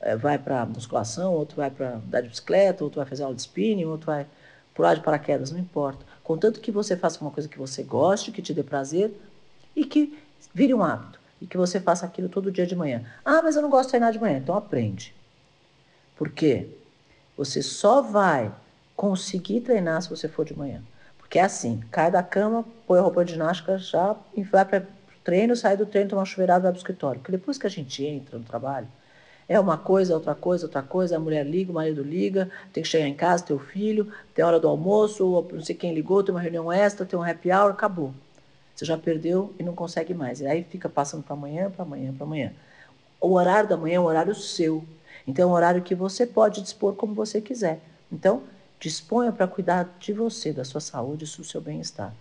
é, 0.00 0.16
vai 0.16 0.38
para 0.38 0.66
musculação, 0.66 1.32
outro 1.32 1.56
vai 1.56 1.70
para 1.70 1.94
andar 1.94 2.20
de 2.20 2.28
bicicleta, 2.28 2.84
outro 2.84 3.00
vai 3.00 3.08
fazer 3.08 3.22
aula 3.22 3.34
de 3.34 3.40
spinning, 3.40 3.86
outro 3.86 4.06
vai 4.06 4.26
pular 4.74 4.94
de 4.94 5.00
paraquedas, 5.00 5.50
não 5.50 5.58
importa. 5.58 6.04
Contanto 6.22 6.60
que 6.60 6.70
você 6.70 6.96
faça 6.96 7.20
uma 7.20 7.30
coisa 7.30 7.48
que 7.48 7.58
você 7.58 7.82
goste, 7.82 8.32
que 8.32 8.42
te 8.42 8.52
dê 8.52 8.62
prazer 8.62 9.12
e 9.74 9.84
que 9.84 10.18
vire 10.52 10.74
um 10.74 10.82
hábito. 10.82 11.20
E 11.40 11.46
que 11.46 11.56
você 11.56 11.80
faça 11.80 12.06
aquilo 12.06 12.28
todo 12.28 12.50
dia 12.50 12.66
de 12.66 12.74
manhã. 12.74 13.04
Ah, 13.24 13.42
mas 13.42 13.56
eu 13.56 13.62
não 13.62 13.70
gosto 13.70 13.84
de 13.86 13.90
treinar 13.90 14.12
de 14.12 14.18
manhã. 14.18 14.38
Então 14.38 14.56
aprende. 14.56 15.14
Por 16.16 16.30
quê? 16.30 16.68
Você 17.36 17.62
só 17.62 18.00
vai 18.00 18.52
conseguir 18.96 19.60
treinar 19.60 20.00
se 20.02 20.08
você 20.08 20.28
for 20.28 20.44
de 20.44 20.56
manhã. 20.56 20.82
Porque 21.18 21.38
é 21.38 21.42
assim, 21.42 21.82
cai 21.90 22.10
da 22.10 22.22
cama, 22.22 22.64
põe 22.86 22.98
a 22.98 23.02
roupa 23.02 23.24
de 23.24 23.32
ginástica 23.32 23.76
já 23.76 24.16
vai 24.50 24.64
para 24.64 24.80
o 24.80 25.24
treino, 25.24 25.56
sai 25.56 25.76
do 25.76 25.84
treino, 25.84 26.10
toma 26.10 26.20
uma 26.20 26.26
chuveirada 26.26 26.62
vai 26.62 26.72
para 26.72 26.78
o 26.78 26.80
escritório. 26.80 27.20
Porque 27.20 27.32
depois 27.32 27.58
que 27.58 27.66
a 27.66 27.70
gente 27.70 28.04
entra 28.04 28.38
no 28.38 28.44
trabalho, 28.44 28.86
é 29.48 29.60
uma 29.60 29.76
coisa, 29.76 30.14
outra 30.14 30.34
coisa, 30.34 30.66
outra 30.66 30.82
coisa, 30.82 31.16
a 31.16 31.20
mulher 31.20 31.44
liga, 31.44 31.70
o 31.70 31.74
marido 31.74 32.02
liga, 32.02 32.50
tem 32.72 32.82
que 32.82 32.88
chegar 32.88 33.06
em 33.06 33.14
casa, 33.14 33.44
ter 33.44 33.52
o 33.52 33.58
filho, 33.58 34.10
tem 34.34 34.44
hora 34.44 34.58
do 34.58 34.68
almoço, 34.68 35.46
não 35.52 35.62
sei 35.62 35.74
quem 35.74 35.94
ligou, 35.94 36.22
tem 36.22 36.34
uma 36.34 36.40
reunião 36.40 36.72
extra, 36.72 37.04
tem 37.04 37.18
um 37.18 37.22
happy 37.22 37.50
hour, 37.50 37.70
acabou. 37.70 38.14
Você 38.74 38.84
já 38.84 38.96
perdeu 38.96 39.54
e 39.58 39.62
não 39.62 39.74
consegue 39.74 40.14
mais. 40.14 40.40
E 40.40 40.46
aí 40.46 40.64
fica 40.64 40.88
passando 40.88 41.22
para 41.22 41.34
amanhã, 41.34 41.70
para 41.70 41.84
amanhã, 41.84 42.12
para 42.12 42.24
amanhã. 42.24 42.52
O 43.20 43.34
horário 43.34 43.68
da 43.68 43.76
manhã 43.76 43.96
é 43.96 44.00
um 44.00 44.04
horário 44.04 44.34
seu. 44.34 44.84
Então 45.26 45.48
é 45.48 45.52
um 45.52 45.54
horário 45.54 45.82
que 45.82 45.94
você 45.94 46.26
pode 46.26 46.62
dispor 46.62 46.94
como 46.94 47.14
você 47.14 47.40
quiser. 47.40 47.80
Então, 48.10 48.42
disponha 48.80 49.30
para 49.30 49.46
cuidar 49.46 49.94
de 50.00 50.12
você, 50.12 50.52
da 50.52 50.64
sua 50.64 50.80
saúde 50.80 51.24
do 51.24 51.44
seu 51.44 51.60
bem-estar. 51.60 52.12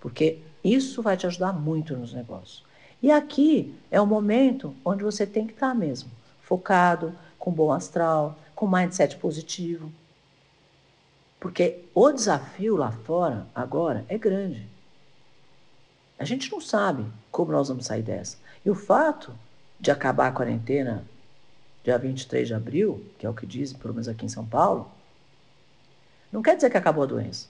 Porque 0.00 0.38
isso 0.62 1.00
vai 1.00 1.16
te 1.16 1.26
ajudar 1.26 1.52
muito 1.52 1.96
nos 1.96 2.12
negócios. 2.12 2.62
E 3.02 3.10
aqui 3.10 3.74
é 3.90 4.00
o 4.00 4.06
momento 4.06 4.74
onde 4.84 5.02
você 5.02 5.26
tem 5.26 5.46
que 5.46 5.54
estar 5.54 5.74
mesmo 5.74 6.10
focado, 6.52 7.14
com 7.38 7.50
bom 7.50 7.72
astral, 7.72 8.38
com 8.54 8.68
mindset 8.68 9.16
positivo. 9.16 9.90
Porque 11.40 11.86
o 11.94 12.12
desafio 12.12 12.76
lá 12.76 12.92
fora, 12.92 13.46
agora, 13.54 14.04
é 14.06 14.18
grande. 14.18 14.68
A 16.18 16.26
gente 16.26 16.52
não 16.52 16.60
sabe 16.60 17.06
como 17.30 17.52
nós 17.52 17.68
vamos 17.68 17.86
sair 17.86 18.02
dessa. 18.02 18.36
E 18.66 18.68
o 18.68 18.74
fato 18.74 19.32
de 19.80 19.90
acabar 19.90 20.28
a 20.28 20.32
quarentena 20.32 21.02
dia 21.82 21.96
23 21.96 22.46
de 22.46 22.54
abril, 22.54 23.02
que 23.18 23.24
é 23.24 23.30
o 23.30 23.34
que 23.34 23.46
dizem, 23.46 23.78
pelo 23.78 23.94
menos 23.94 24.08
aqui 24.08 24.26
em 24.26 24.28
São 24.28 24.44
Paulo, 24.44 24.92
não 26.30 26.42
quer 26.42 26.54
dizer 26.54 26.68
que 26.68 26.76
acabou 26.76 27.04
a 27.04 27.06
doença. 27.06 27.48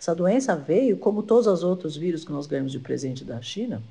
Essa 0.00 0.14
doença 0.14 0.56
veio, 0.56 0.96
como 0.96 1.22
todos 1.22 1.46
os 1.46 1.62
outros 1.62 1.94
vírus 1.94 2.24
que 2.24 2.32
nós 2.32 2.46
ganhamos 2.46 2.72
de 2.72 2.80
presente 2.80 3.22
da 3.22 3.40
China, 3.42 3.82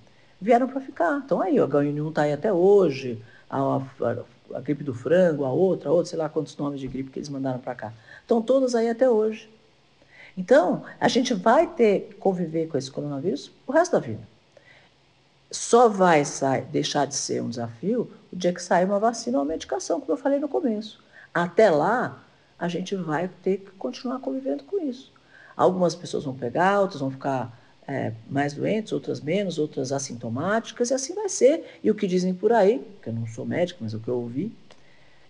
vieram 0.41 0.67
para 0.67 0.81
ficar. 0.81 1.21
Então 1.23 1.39
aí, 1.39 1.59
o 1.59 1.67
H1N1 1.67 2.09
está 2.09 2.23
aí 2.23 2.33
até 2.33 2.51
hoje, 2.51 3.21
a, 3.53 3.77
a, 3.77 4.57
a, 4.57 4.61
gripe 4.61 4.83
do 4.83 4.93
frango, 4.93 5.45
a 5.45 5.51
outra, 5.51 5.89
a 5.89 5.91
outra, 5.91 6.09
sei 6.09 6.17
lá 6.17 6.27
quantos 6.27 6.57
nomes 6.57 6.79
de 6.79 6.87
gripe 6.87 7.11
que 7.11 7.19
eles 7.19 7.29
mandaram 7.29 7.59
para 7.59 7.75
cá. 7.75 7.93
Estão 8.21 8.41
todas 8.41 8.73
aí 8.73 8.89
até 8.89 9.07
hoje. 9.07 9.49
Então, 10.35 10.83
a 10.99 11.07
gente 11.07 11.33
vai 11.35 11.67
ter 11.67 12.07
que 12.09 12.15
conviver 12.15 12.67
com 12.67 12.77
esse 12.77 12.89
coronavírus 12.89 13.51
o 13.67 13.71
resto 13.71 13.91
da 13.91 13.99
vida. 13.99 14.21
Só 15.51 15.87
vai 15.87 16.25
sair, 16.25 16.63
deixar 16.63 17.05
de 17.05 17.13
ser 17.13 17.43
um 17.43 17.49
desafio 17.49 18.09
o 18.31 18.35
dia 18.35 18.51
que 18.51 18.61
sair 18.61 18.85
uma 18.85 18.97
vacina 18.97 19.37
ou 19.37 19.43
uma 19.43 19.51
medicação, 19.51 20.01
como 20.01 20.13
eu 20.13 20.17
falei 20.17 20.39
no 20.39 20.49
começo. 20.49 21.03
Até 21.31 21.69
lá, 21.69 22.23
a 22.57 22.67
gente 22.67 22.95
vai 22.95 23.29
ter 23.43 23.57
que 23.57 23.71
continuar 23.71 24.19
convivendo 24.19 24.63
com 24.63 24.79
isso. 24.79 25.11
Algumas 25.55 25.93
pessoas 25.93 26.23
vão 26.23 26.33
pegar, 26.33 26.79
outras 26.79 27.01
vão 27.01 27.11
ficar 27.11 27.55
é, 27.87 28.13
mais 28.29 28.53
doentes, 28.53 28.91
outras 28.91 29.19
menos, 29.19 29.57
outras 29.57 29.91
assintomáticas, 29.91 30.89
e 30.89 30.93
assim 30.93 31.13
vai 31.13 31.29
ser. 31.29 31.79
E 31.83 31.91
o 31.91 31.95
que 31.95 32.07
dizem 32.07 32.33
por 32.33 32.51
aí, 32.51 32.85
que 33.01 33.09
eu 33.09 33.13
não 33.13 33.27
sou 33.27 33.45
médico, 33.45 33.79
mas 33.81 33.93
o 33.93 33.99
que 33.99 34.07
eu 34.07 34.15
ouvi, 34.15 34.55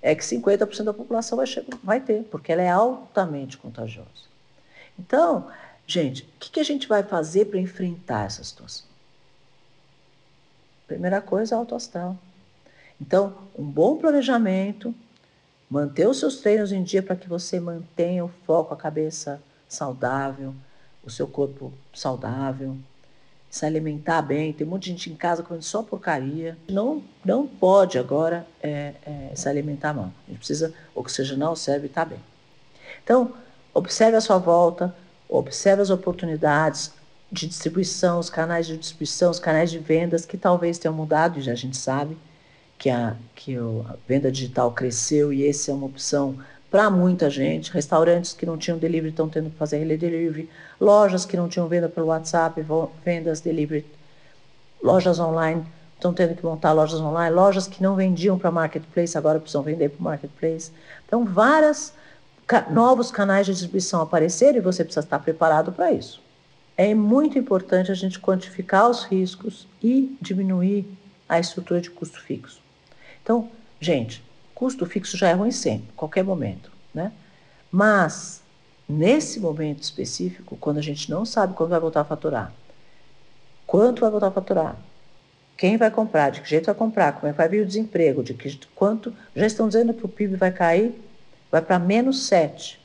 é 0.01 0.13
que 0.13 0.23
50% 0.23 0.83
da 0.83 0.93
população 0.93 1.37
vai, 1.37 1.47
chegar, 1.47 1.77
vai 1.83 1.99
ter, 1.99 2.23
porque 2.25 2.51
ela 2.51 2.61
é 2.61 2.69
altamente 2.69 3.57
contagiosa. 3.57 4.33
Então, 4.99 5.49
gente, 5.87 6.23
o 6.23 6.39
que, 6.39 6.51
que 6.51 6.59
a 6.59 6.65
gente 6.65 6.87
vai 6.87 7.03
fazer 7.03 7.45
para 7.45 7.59
enfrentar 7.59 8.25
essa 8.25 8.43
situação? 8.43 8.85
Primeira 10.85 11.21
coisa, 11.21 11.55
alto 11.55 11.73
astral. 11.73 12.17
Então, 12.99 13.35
um 13.57 13.63
bom 13.63 13.97
planejamento, 13.97 14.93
manter 15.69 16.07
os 16.07 16.19
seus 16.19 16.37
treinos 16.37 16.71
em 16.71 16.83
dia 16.83 17.01
para 17.01 17.15
que 17.15 17.27
você 17.27 17.59
mantenha 17.59 18.23
o 18.23 18.31
foco, 18.45 18.73
a 18.73 18.77
cabeça 18.77 19.41
saudável, 19.67 20.53
o 21.05 21.09
seu 21.09 21.27
corpo 21.27 21.73
saudável, 21.93 22.77
se 23.49 23.65
alimentar 23.65 24.21
bem. 24.21 24.51
Tem 24.51 24.65
um 24.65 24.69
monte 24.69 24.85
de 24.85 24.89
gente 24.91 25.11
em 25.11 25.15
casa 25.15 25.43
comendo 25.43 25.63
só 25.63 25.83
porcaria. 25.83 26.57
Não, 26.67 27.03
não 27.23 27.45
pode 27.45 27.99
agora 27.99 28.47
é, 28.61 28.93
é, 29.05 29.35
se 29.35 29.47
alimentar 29.47 29.93
mal. 29.93 30.11
A 30.27 30.31
gente 30.31 30.39
precisa 30.39 30.73
oxigenar 30.95 31.51
o 31.51 31.55
cérebro 31.55 31.87
e 31.87 31.89
estar 31.89 32.05
tá 32.05 32.09
bem. 32.09 32.19
Então, 33.03 33.33
observe 33.73 34.17
a 34.17 34.21
sua 34.21 34.37
volta, 34.37 34.95
observe 35.29 35.81
as 35.81 35.89
oportunidades 35.89 36.93
de 37.31 37.47
distribuição, 37.47 38.19
os 38.19 38.29
canais 38.29 38.67
de 38.67 38.77
distribuição, 38.77 39.31
os 39.31 39.39
canais 39.39 39.71
de 39.71 39.79
vendas 39.79 40.25
que 40.25 40.37
talvez 40.37 40.77
tenham 40.77 40.95
mudado, 40.95 41.41
já 41.41 41.51
a 41.51 41.55
gente 41.55 41.77
sabe 41.77 42.17
que 42.77 42.89
a, 42.89 43.15
que 43.35 43.55
a 43.57 43.95
venda 44.07 44.31
digital 44.31 44.71
cresceu 44.71 45.33
e 45.33 45.47
essa 45.47 45.71
é 45.71 45.73
uma 45.73 45.85
opção 45.85 46.37
para 46.73 46.89
muita 46.89 47.29
gente. 47.29 47.71
Restaurantes 47.71 48.33
que 48.33 48.47
não 48.47 48.57
tinham 48.57 48.79
delivery 48.79 49.11
estão 49.11 49.29
tendo 49.29 49.51
que 49.51 49.55
fazer 49.57 49.85
delivery, 49.95 50.49
lojas 50.81 51.23
que 51.23 51.37
não 51.37 51.47
tinham 51.47 51.67
venda 51.67 51.87
pelo 51.87 52.07
WhatsApp, 52.07 52.65
vendas 53.05 53.39
delivery, 53.39 53.85
lojas 54.81 55.19
online 55.19 55.63
estão 55.93 56.11
tendo 56.11 56.35
que 56.35 56.43
montar 56.43 56.71
lojas 56.71 56.99
online, 56.99 57.33
lojas 57.33 57.67
que 57.67 57.81
não 57.81 57.95
vendiam 57.95 58.39
para 58.39 58.49
marketplace 58.49 59.15
agora 59.15 59.39
precisam 59.39 59.61
vender 59.61 59.89
para 59.89 60.03
marketplace. 60.03 60.71
Então, 61.05 61.23
vários 61.23 61.93
ca 62.47 62.67
novos 62.71 63.11
canais 63.11 63.45
de 63.45 63.51
distribuição 63.51 64.01
apareceram 64.01 64.57
e 64.57 64.61
você 64.61 64.83
precisa 64.83 65.05
estar 65.05 65.19
preparado 65.19 65.71
para 65.71 65.91
isso. 65.91 66.23
É 66.75 66.95
muito 66.95 67.37
importante 67.37 67.91
a 67.91 67.95
gente 67.95 68.19
quantificar 68.19 68.89
os 68.89 69.03
riscos 69.03 69.67
e 69.81 70.17
diminuir 70.19 70.87
a 71.29 71.39
estrutura 71.39 71.79
de 71.79 71.91
custo 71.91 72.19
fixo. 72.19 72.59
Então, 73.21 73.47
gente, 73.79 74.23
Custo 74.53 74.85
fixo 74.85 75.17
já 75.17 75.29
é 75.29 75.33
ruim 75.33 75.51
sempre, 75.51 75.87
qualquer 75.95 76.23
momento, 76.23 76.71
né? 76.93 77.11
Mas, 77.71 78.41
nesse 78.87 79.39
momento 79.39 79.81
específico, 79.81 80.55
quando 80.57 80.77
a 80.77 80.81
gente 80.81 81.09
não 81.09 81.25
sabe 81.25 81.53
quando 81.53 81.71
vai 81.71 81.79
voltar 81.79 82.01
a 82.01 82.05
faturar, 82.05 82.53
quanto 83.65 84.01
vai 84.01 84.11
voltar 84.11 84.27
a 84.27 84.31
faturar, 84.31 84.77
quem 85.57 85.77
vai 85.77 85.89
comprar, 85.91 86.29
de 86.29 86.41
que 86.41 86.49
jeito 86.49 86.65
vai 86.65 86.75
comprar, 86.75 87.13
como 87.13 87.27
é 87.27 87.31
que 87.31 87.37
vai 87.37 87.47
vir 87.47 87.61
o 87.61 87.65
desemprego, 87.65 88.23
de 88.23 88.33
que 88.33 88.59
quanto. 88.75 89.13
Já 89.35 89.45
estão 89.45 89.67
dizendo 89.67 89.93
que 89.93 90.05
o 90.05 90.09
PIB 90.09 90.35
vai 90.35 90.51
cair, 90.51 90.93
vai 91.51 91.61
para 91.61 91.79
menos 91.79 92.25
7. 92.25 92.79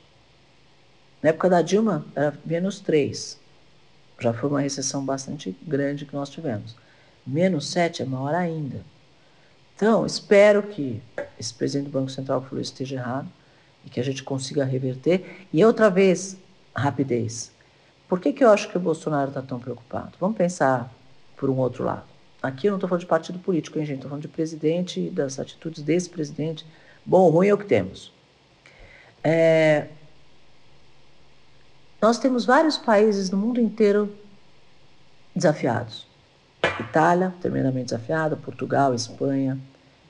Na 1.21 1.29
época 1.29 1.49
da 1.49 1.61
Dilma, 1.61 2.05
era 2.15 2.33
menos 2.45 2.79
3. 2.79 3.39
Já 4.19 4.33
foi 4.33 4.49
uma 4.49 4.61
recessão 4.61 5.03
bastante 5.03 5.55
grande 5.61 6.05
que 6.05 6.13
nós 6.13 6.29
tivemos. 6.29 6.75
Menos 7.25 7.69
7 7.69 8.03
é 8.03 8.05
maior 8.05 8.33
ainda. 8.33 8.81
Então, 9.75 10.05
espero 10.05 10.63
que 10.63 11.01
esse 11.39 11.53
presidente 11.53 11.85
do 11.85 11.91
Banco 11.91 12.11
Central 12.11 12.41
falou 12.41 12.61
esteja 12.61 12.97
errado 12.97 13.29
e 13.85 13.89
que 13.89 13.99
a 13.99 14.03
gente 14.03 14.23
consiga 14.23 14.65
reverter. 14.65 15.47
E 15.53 15.63
outra 15.63 15.89
vez, 15.89 16.37
rapidez. 16.75 17.51
Por 18.07 18.19
que, 18.19 18.33
que 18.33 18.43
eu 18.43 18.49
acho 18.49 18.69
que 18.69 18.77
o 18.77 18.79
Bolsonaro 18.79 19.29
está 19.29 19.41
tão 19.41 19.59
preocupado? 19.59 20.11
Vamos 20.19 20.37
pensar 20.37 20.93
por 21.37 21.49
um 21.49 21.57
outro 21.57 21.83
lado. 21.83 22.03
Aqui 22.41 22.67
eu 22.67 22.71
não 22.71 22.77
estou 22.77 22.89
falando 22.89 23.01
de 23.01 23.07
partido 23.07 23.39
político, 23.39 23.77
hein, 23.77 23.85
gente? 23.85 23.97
Estou 23.97 24.09
falando 24.09 24.23
de 24.23 24.27
presidente 24.27 24.99
e 24.99 25.09
das 25.09 25.39
atitudes 25.39 25.83
desse 25.83 26.09
presidente. 26.09 26.65
Bom 27.05 27.21
ou 27.21 27.29
ruim 27.29 27.47
é 27.47 27.53
o 27.53 27.57
que 27.57 27.65
temos. 27.65 28.11
É... 29.23 29.87
Nós 32.01 32.17
temos 32.17 32.45
vários 32.45 32.77
países 32.77 33.29
no 33.29 33.37
mundo 33.37 33.59
inteiro 33.59 34.13
desafiados. 35.35 36.07
Itália, 36.79 37.33
tremendamente 37.41 37.85
desafiada, 37.85 38.37
Portugal, 38.37 38.93
Espanha, 38.93 39.59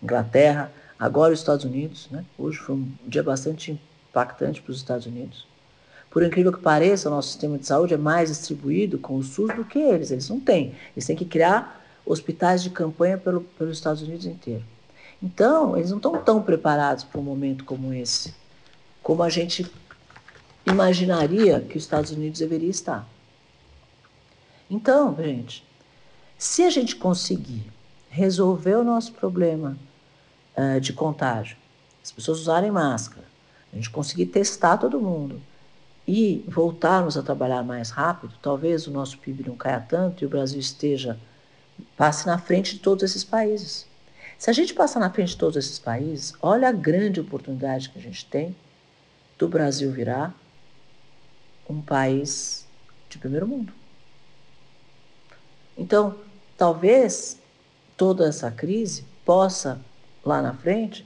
Inglaterra, 0.01 0.71
agora 0.99 1.33
os 1.33 1.39
Estados 1.39 1.63
Unidos. 1.63 2.07
Né? 2.11 2.25
Hoje 2.37 2.57
foi 2.57 2.75
um 2.75 2.91
dia 3.07 3.23
bastante 3.23 3.79
impactante 4.09 4.61
para 4.61 4.71
os 4.71 4.77
Estados 4.77 5.05
Unidos. 5.05 5.47
Por 6.11 6.23
incrível 6.23 6.51
que 6.51 6.59
pareça, 6.59 7.07
o 7.07 7.11
nosso 7.11 7.29
sistema 7.29 7.57
de 7.57 7.65
saúde 7.65 7.93
é 7.93 7.97
mais 7.97 8.29
distribuído 8.29 8.97
com 8.97 9.15
o 9.15 9.23
SUS 9.23 9.55
do 9.55 9.63
que 9.63 9.79
eles. 9.79 10.11
Eles 10.11 10.27
não 10.27 10.39
têm. 10.39 10.75
Eles 10.95 11.05
têm 11.05 11.15
que 11.15 11.25
criar 11.25 11.85
hospitais 12.05 12.63
de 12.63 12.71
campanha 12.71 13.17
pelo, 13.17 13.41
pelos 13.41 13.77
Estados 13.77 14.01
Unidos 14.01 14.25
inteiro. 14.25 14.65
Então, 15.21 15.77
eles 15.77 15.91
não 15.91 15.97
estão 15.97 16.17
tão 16.23 16.41
preparados 16.41 17.03
para 17.03 17.19
um 17.19 17.23
momento 17.23 17.63
como 17.63 17.93
esse, 17.93 18.33
como 19.03 19.21
a 19.21 19.29
gente 19.29 19.69
imaginaria 20.65 21.59
que 21.59 21.77
os 21.77 21.83
Estados 21.83 22.11
Unidos 22.11 22.39
deveria 22.39 22.69
estar. 22.69 23.07
Então, 24.69 25.15
gente, 25.15 25.63
se 26.37 26.63
a 26.63 26.69
gente 26.69 26.95
conseguir 26.95 27.63
resolver 28.09 28.75
o 28.75 28.83
nosso 28.83 29.11
problema 29.13 29.77
uh, 30.59 30.79
de 30.79 30.91
contágio, 30.93 31.57
as 32.03 32.11
pessoas 32.11 32.39
usarem 32.39 32.71
máscara, 32.71 33.25
a 33.71 33.75
gente 33.75 33.89
conseguir 33.89 34.25
testar 34.27 34.77
todo 34.77 34.99
mundo 34.99 35.41
e 36.07 36.43
voltarmos 36.47 37.17
a 37.17 37.23
trabalhar 37.23 37.63
mais 37.63 37.91
rápido, 37.91 38.33
talvez 38.41 38.87
o 38.87 38.91
nosso 38.91 39.17
PIB 39.19 39.47
não 39.47 39.55
caia 39.55 39.79
tanto 39.79 40.23
e 40.23 40.25
o 40.25 40.29
Brasil 40.29 40.59
esteja 40.59 41.19
passe 41.95 42.25
na 42.25 42.37
frente 42.37 42.75
de 42.75 42.79
todos 42.81 43.03
esses 43.03 43.23
países. 43.23 43.87
Se 44.37 44.49
a 44.49 44.53
gente 44.53 44.73
passar 44.73 44.99
na 44.99 45.09
frente 45.09 45.29
de 45.29 45.37
todos 45.37 45.55
esses 45.57 45.79
países, 45.79 46.33
olha 46.41 46.69
a 46.69 46.71
grande 46.71 47.19
oportunidade 47.19 47.89
que 47.89 47.99
a 47.99 48.01
gente 48.01 48.25
tem 48.25 48.55
do 49.37 49.47
Brasil 49.47 49.91
virar 49.91 50.33
um 51.69 51.81
país 51.81 52.65
de 53.09 53.17
primeiro 53.17 53.47
mundo. 53.47 53.71
Então, 55.77 56.15
talvez 56.57 57.39
toda 57.95 58.27
essa 58.27 58.49
crise 58.49 59.05
possa, 59.23 59.79
lá 60.29 60.41
na 60.41 60.53
frente, 60.53 61.05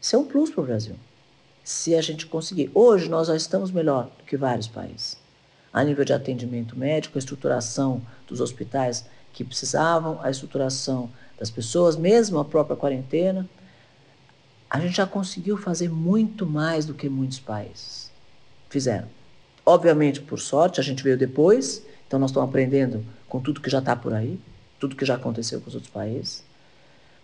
ser 0.00 0.16
um 0.16 0.24
plus 0.24 0.50
para 0.50 0.62
o 0.62 0.66
Brasil. 0.66 0.96
Se 1.64 1.94
a 1.94 2.02
gente 2.02 2.26
conseguir. 2.26 2.70
Hoje 2.74 3.08
nós 3.08 3.28
já 3.28 3.36
estamos 3.36 3.70
melhor 3.70 4.10
do 4.18 4.24
que 4.24 4.36
vários 4.36 4.68
países. 4.68 5.16
A 5.72 5.82
nível 5.82 6.04
de 6.04 6.12
atendimento 6.12 6.78
médico, 6.78 7.16
a 7.16 7.18
estruturação 7.18 8.02
dos 8.28 8.40
hospitais 8.40 9.06
que 9.32 9.42
precisavam, 9.42 10.20
a 10.22 10.30
estruturação 10.30 11.10
das 11.38 11.50
pessoas, 11.50 11.96
mesmo 11.96 12.38
a 12.38 12.44
própria 12.44 12.76
quarentena. 12.76 13.48
A 14.70 14.78
gente 14.78 14.96
já 14.96 15.06
conseguiu 15.06 15.56
fazer 15.56 15.88
muito 15.88 16.46
mais 16.46 16.84
do 16.84 16.94
que 16.94 17.08
muitos 17.08 17.40
países 17.40 18.12
fizeram. 18.68 19.08
Obviamente, 19.64 20.20
por 20.20 20.38
sorte, 20.38 20.80
a 20.80 20.82
gente 20.84 21.02
veio 21.02 21.16
depois, 21.16 21.84
então 22.06 22.18
nós 22.20 22.30
estamos 22.30 22.48
aprendendo 22.48 23.04
com 23.28 23.40
tudo 23.40 23.60
que 23.60 23.70
já 23.70 23.78
está 23.78 23.96
por 23.96 24.12
aí 24.12 24.38
tudo 24.84 24.96
que 24.96 25.04
já 25.04 25.14
aconteceu 25.14 25.62
com 25.62 25.68
os 25.68 25.74
outros 25.74 25.92
países. 25.92 26.44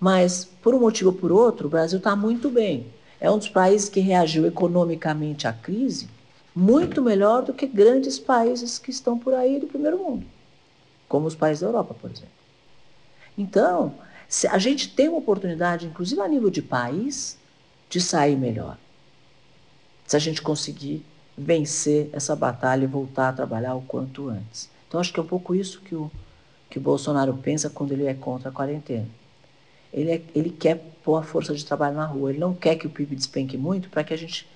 Mas, 0.00 0.46
por 0.62 0.74
um 0.74 0.80
motivo 0.80 1.10
ou 1.10 1.16
por 1.16 1.30
outro, 1.30 1.66
o 1.66 1.70
Brasil 1.70 1.98
está 1.98 2.16
muito 2.16 2.48
bem. 2.48 2.86
É 3.20 3.30
um 3.30 3.36
dos 3.36 3.50
países 3.50 3.90
que 3.90 4.00
reagiu 4.00 4.46
economicamente 4.46 5.46
à 5.46 5.52
crise 5.52 6.08
muito 6.54 7.02
melhor 7.02 7.42
do 7.42 7.52
que 7.52 7.66
grandes 7.66 8.18
países 8.18 8.78
que 8.78 8.90
estão 8.90 9.18
por 9.18 9.34
aí 9.34 9.60
do 9.60 9.66
primeiro 9.66 9.98
mundo, 9.98 10.26
como 11.08 11.26
os 11.26 11.34
países 11.34 11.60
da 11.60 11.68
Europa, 11.68 11.94
por 11.94 12.10
exemplo. 12.10 12.30
Então, 13.36 13.94
a 14.50 14.58
gente 14.58 14.88
tem 14.88 15.08
uma 15.08 15.18
oportunidade, 15.18 15.86
inclusive 15.86 16.20
a 16.20 16.26
nível 16.28 16.50
de 16.50 16.62
país, 16.62 17.38
de 17.88 18.00
sair 18.00 18.36
melhor. 18.36 18.78
Se 20.06 20.16
a 20.16 20.18
gente 20.18 20.42
conseguir 20.42 21.04
vencer 21.36 22.10
essa 22.12 22.34
batalha 22.34 22.84
e 22.84 22.88
voltar 22.88 23.28
a 23.28 23.32
trabalhar 23.32 23.74
o 23.74 23.82
quanto 23.82 24.28
antes. 24.28 24.68
Então, 24.88 25.00
acho 25.00 25.12
que 25.12 25.20
é 25.20 25.22
um 25.22 25.26
pouco 25.26 25.54
isso 25.54 25.80
que 25.82 25.94
o 25.94 26.10
que 26.68 26.78
o 26.78 26.80
Bolsonaro 26.80 27.34
pensa 27.34 27.68
quando 27.68 27.90
ele 27.90 28.06
é 28.06 28.14
contra 28.14 28.48
a 28.48 28.52
quarentena. 28.52 29.08
Ele, 29.92 30.10
é, 30.10 30.22
ele 30.34 30.50
quer 30.50 30.76
pôr 31.02 31.16
a 31.16 31.22
força 31.22 31.54
de 31.54 31.64
trabalho 31.64 31.96
na 31.96 32.06
rua. 32.06 32.30
Ele 32.30 32.38
não 32.38 32.54
quer 32.54 32.76
que 32.76 32.86
o 32.86 32.90
PIB 32.90 33.16
despenque 33.16 33.56
muito 33.56 33.88
para 33.88 34.04
que 34.04 34.14
a 34.14 34.16
gente 34.16 34.46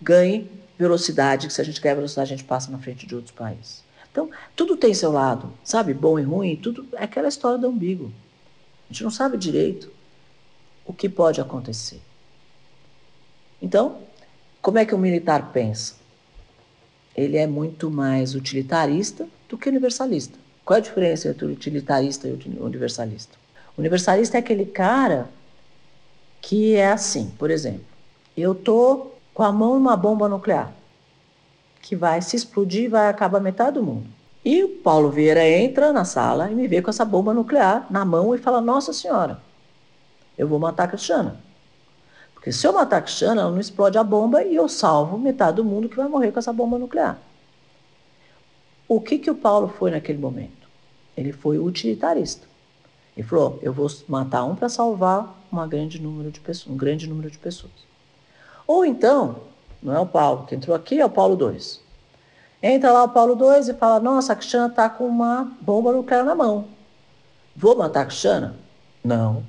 ganhe 0.00 0.50
velocidade, 0.78 1.46
que 1.46 1.52
se 1.52 1.60
a 1.60 1.64
gente 1.64 1.80
ganhar 1.80 1.94
velocidade, 1.94 2.32
a 2.32 2.36
gente 2.36 2.46
passa 2.46 2.70
na 2.70 2.78
frente 2.78 3.06
de 3.06 3.14
outros 3.14 3.34
países. 3.34 3.82
Então, 4.10 4.30
tudo 4.54 4.76
tem 4.76 4.92
seu 4.92 5.10
lado, 5.10 5.52
sabe? 5.64 5.94
Bom 5.94 6.18
e 6.18 6.22
ruim, 6.22 6.56
tudo 6.56 6.86
é 6.92 7.04
aquela 7.04 7.28
história 7.28 7.58
do 7.58 7.68
umbigo. 7.68 8.12
A 8.88 8.92
gente 8.92 9.04
não 9.04 9.10
sabe 9.10 9.38
direito 9.38 9.90
o 10.84 10.92
que 10.92 11.08
pode 11.08 11.40
acontecer. 11.40 12.00
Então, 13.60 14.02
como 14.60 14.78
é 14.78 14.84
que 14.84 14.94
o 14.94 14.98
militar 14.98 15.50
pensa? 15.52 15.94
Ele 17.16 17.36
é 17.36 17.46
muito 17.46 17.90
mais 17.90 18.34
utilitarista 18.34 19.26
do 19.48 19.56
que 19.56 19.68
universalista. 19.68 20.38
Qual 20.64 20.76
é 20.76 20.80
a 20.80 20.82
diferença 20.82 21.28
entre 21.28 21.46
utilitarista 21.46 22.28
e 22.28 22.32
universalista? 22.60 23.41
Universalista 23.76 24.36
é 24.36 24.40
aquele 24.40 24.66
cara 24.66 25.28
que 26.40 26.74
é 26.74 26.90
assim, 26.90 27.32
por 27.38 27.50
exemplo, 27.50 27.84
eu 28.36 28.54
tô 28.54 29.12
com 29.32 29.42
a 29.42 29.52
mão 29.52 29.74
numa 29.74 29.96
bomba 29.96 30.28
nuclear 30.28 30.72
que 31.80 31.96
vai 31.96 32.22
se 32.22 32.36
explodir 32.36 32.84
e 32.84 32.88
vai 32.88 33.08
acabar 33.08 33.40
metade 33.40 33.74
do 33.74 33.82
mundo. 33.82 34.06
E 34.44 34.62
o 34.64 34.68
Paulo 34.68 35.10
Vieira 35.10 35.46
entra 35.46 35.92
na 35.92 36.04
sala 36.04 36.50
e 36.50 36.54
me 36.54 36.66
vê 36.66 36.82
com 36.82 36.90
essa 36.90 37.04
bomba 37.04 37.32
nuclear 37.34 37.86
na 37.90 38.04
mão 38.04 38.34
e 38.34 38.38
fala: 38.38 38.60
Nossa 38.60 38.92
Senhora, 38.92 39.40
eu 40.36 40.48
vou 40.48 40.58
matar 40.58 40.84
a 40.84 40.88
Cristiana. 40.88 41.40
Porque 42.34 42.52
se 42.52 42.66
eu 42.66 42.72
matar 42.72 42.98
a 42.98 43.02
Cristiana, 43.02 43.42
ela 43.42 43.50
não 43.50 43.60
explode 43.60 43.98
a 43.98 44.04
bomba 44.04 44.42
e 44.42 44.54
eu 44.56 44.68
salvo 44.68 45.16
metade 45.16 45.56
do 45.56 45.64
mundo 45.64 45.88
que 45.88 45.96
vai 45.96 46.08
morrer 46.08 46.32
com 46.32 46.38
essa 46.38 46.52
bomba 46.52 46.78
nuclear. 46.78 47.18
O 48.88 49.00
que, 49.00 49.18
que 49.18 49.30
o 49.30 49.34
Paulo 49.34 49.68
foi 49.68 49.90
naquele 49.92 50.18
momento? 50.18 50.68
Ele 51.16 51.32
foi 51.32 51.58
utilitarista. 51.58 52.51
Ele 53.16 53.26
falou: 53.26 53.58
Eu 53.62 53.72
vou 53.72 53.88
matar 54.08 54.44
um 54.44 54.54
para 54.54 54.68
salvar 54.68 55.38
uma 55.50 55.66
grande 55.66 56.00
número 56.00 56.30
de 56.30 56.40
pessoas, 56.40 56.74
um 56.74 56.76
grande 56.76 57.06
número 57.06 57.30
de 57.30 57.38
pessoas. 57.38 57.72
Ou 58.66 58.84
então, 58.84 59.36
não 59.82 59.94
é 59.94 60.00
o 60.00 60.06
Paulo 60.06 60.46
que 60.46 60.54
entrou 60.54 60.74
aqui, 60.74 61.00
é 61.00 61.04
o 61.04 61.10
Paulo 61.10 61.36
2. 61.36 61.80
Entra 62.62 62.92
lá 62.92 63.04
o 63.04 63.08
Paulo 63.08 63.34
2 63.34 63.68
e 63.68 63.74
fala: 63.74 64.00
Nossa, 64.00 64.32
a 64.32 64.36
Cristiana 64.36 64.68
está 64.68 64.88
com 64.88 65.06
uma 65.06 65.50
bomba 65.60 65.92
nuclear 65.92 66.24
na 66.24 66.34
mão. 66.34 66.66
Vou 67.54 67.76
matar 67.76 68.02
a 68.02 68.06
Cristiana? 68.06 68.56
Não. 69.04 69.44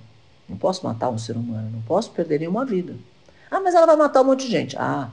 Não 0.50 0.58
posso 0.58 0.86
matar 0.86 1.10
um 1.10 1.18
ser 1.18 1.38
humano, 1.38 1.70
não 1.72 1.82
posso 1.82 2.12
perder 2.12 2.40
nenhuma 2.40 2.66
vida. 2.66 2.96
Ah, 3.50 3.62
mas 3.62 3.76
ela 3.76 3.86
vai 3.86 3.96
matar 3.96 4.22
um 4.22 4.26
monte 4.26 4.46
de 4.46 4.52
gente. 4.52 4.76
Ah, 4.78 5.10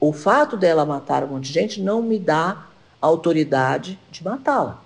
o 0.00 0.12
fato 0.12 0.56
dela 0.56 0.84
matar 0.84 1.22
um 1.22 1.28
monte 1.28 1.44
de 1.44 1.52
gente 1.52 1.80
não 1.80 2.02
me 2.02 2.18
dá 2.18 2.66
autoridade 3.00 3.98
de 4.10 4.24
matá-la. 4.24 4.82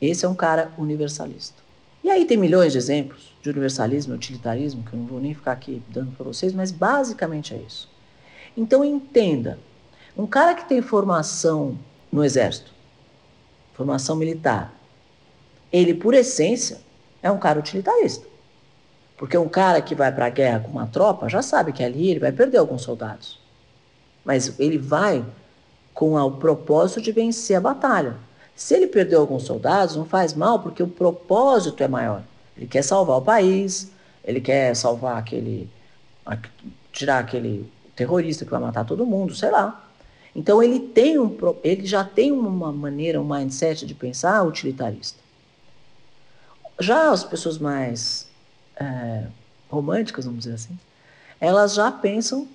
Esse 0.00 0.24
é 0.24 0.28
um 0.28 0.34
cara 0.34 0.72
universalista. 0.78 1.63
E 2.04 2.10
aí 2.10 2.26
tem 2.26 2.36
milhões 2.36 2.72
de 2.72 2.78
exemplos 2.78 3.34
de 3.40 3.48
universalismo 3.48 4.12
e 4.12 4.16
utilitarismo, 4.16 4.84
que 4.84 4.92
eu 4.92 4.98
não 4.98 5.06
vou 5.06 5.18
nem 5.18 5.32
ficar 5.32 5.52
aqui 5.52 5.82
dando 5.88 6.12
para 6.12 6.24
vocês, 6.24 6.52
mas 6.52 6.70
basicamente 6.70 7.54
é 7.54 7.56
isso. 7.56 7.88
Então 8.54 8.84
entenda, 8.84 9.58
um 10.14 10.26
cara 10.26 10.54
que 10.54 10.68
tem 10.68 10.82
formação 10.82 11.78
no 12.12 12.22
exército, 12.22 12.72
formação 13.72 14.16
militar, 14.16 14.74
ele 15.72 15.94
por 15.94 16.12
essência 16.12 16.78
é 17.22 17.30
um 17.30 17.38
cara 17.38 17.58
utilitarista. 17.58 18.26
Porque 19.16 19.38
um 19.38 19.48
cara 19.48 19.80
que 19.80 19.94
vai 19.94 20.12
para 20.12 20.26
a 20.26 20.30
guerra 20.30 20.60
com 20.60 20.68
uma 20.68 20.86
tropa 20.86 21.26
já 21.26 21.40
sabe 21.40 21.72
que 21.72 21.82
ali 21.82 22.10
ele 22.10 22.20
vai 22.20 22.32
perder 22.32 22.58
alguns 22.58 22.82
soldados. 22.82 23.40
Mas 24.22 24.60
ele 24.60 24.76
vai 24.76 25.24
com 25.94 26.16
o 26.16 26.32
propósito 26.32 27.00
de 27.00 27.12
vencer 27.12 27.56
a 27.56 27.60
batalha. 27.60 28.16
Se 28.56 28.74
ele 28.74 28.86
perdeu 28.86 29.20
alguns 29.20 29.42
soldados, 29.42 29.96
não 29.96 30.04
faz 30.04 30.32
mal, 30.32 30.60
porque 30.60 30.82
o 30.82 30.88
propósito 30.88 31.82
é 31.82 31.88
maior. 31.88 32.22
Ele 32.56 32.66
quer 32.66 32.82
salvar 32.82 33.18
o 33.18 33.22
país, 33.22 33.90
ele 34.24 34.40
quer 34.40 34.74
salvar 34.76 35.18
aquele. 35.18 35.68
tirar 36.92 37.18
aquele 37.18 37.70
terrorista 37.96 38.44
que 38.44 38.50
vai 38.50 38.60
matar 38.60 38.84
todo 38.84 39.04
mundo, 39.06 39.34
sei 39.34 39.50
lá. 39.50 39.84
Então 40.34 40.62
ele 40.62 40.80
tem 40.80 41.18
um, 41.18 41.36
ele 41.62 41.86
já 41.86 42.04
tem 42.04 42.32
uma 42.32 42.72
maneira, 42.72 43.20
um 43.20 43.24
mindset 43.24 43.86
de 43.86 43.94
pensar 43.94 44.42
utilitarista. 44.42 45.18
Já 46.80 47.10
as 47.10 47.22
pessoas 47.22 47.58
mais 47.58 48.28
é, 48.76 49.26
românticas, 49.70 50.24
vamos 50.24 50.40
dizer 50.40 50.54
assim, 50.54 50.76
elas 51.40 51.74
já 51.74 51.90
pensam 51.92 52.48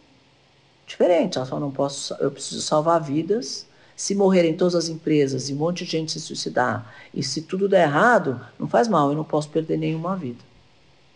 diferente. 0.86 1.38
Elas 1.38 1.50
falam, 1.50 1.68
não 1.68 1.72
posso, 1.74 2.14
eu 2.16 2.32
preciso 2.32 2.62
salvar 2.62 3.02
vidas 3.02 3.66
se 4.00 4.16
morrerem 4.16 4.56
todas 4.56 4.76
as 4.76 4.88
empresas 4.88 5.50
e 5.50 5.54
um 5.54 5.58
monte 5.58 5.84
de 5.84 5.92
gente 5.92 6.14
se 6.14 6.22
suicidar, 6.22 6.90
e 7.14 7.22
se 7.22 7.42
tudo 7.42 7.68
der 7.68 7.84
errado, 7.84 8.40
não 8.58 8.66
faz 8.66 8.88
mal, 8.88 9.10
eu 9.10 9.16
não 9.16 9.26
posso 9.26 9.50
perder 9.50 9.78
nenhuma 9.78 10.16
vida. 10.16 10.40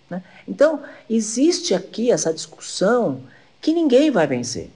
Né? 0.09 0.21
Então, 0.45 0.83
existe 1.09 1.73
aqui 1.73 2.11
essa 2.11 2.33
discussão 2.33 3.21
que 3.61 3.71
ninguém 3.71 4.11
vai 4.11 4.27
vencer. 4.27 4.69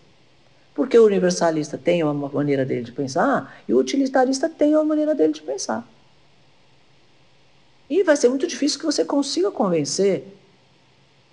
Porque 0.73 0.97
o 0.97 1.05
universalista 1.05 1.77
tem 1.77 2.01
uma 2.01 2.29
maneira 2.29 2.63
dele 2.63 2.83
de 2.83 2.93
pensar 2.93 3.61
e 3.67 3.73
o 3.73 3.77
utilitarista 3.77 4.47
tem 4.47 4.73
uma 4.73 4.85
maneira 4.85 5.13
dele 5.13 5.33
de 5.33 5.41
pensar. 5.41 5.85
E 7.89 8.03
vai 8.03 8.15
ser 8.15 8.29
muito 8.29 8.47
difícil 8.47 8.79
que 8.79 8.85
você 8.85 9.03
consiga 9.03 9.51
convencer 9.51 10.33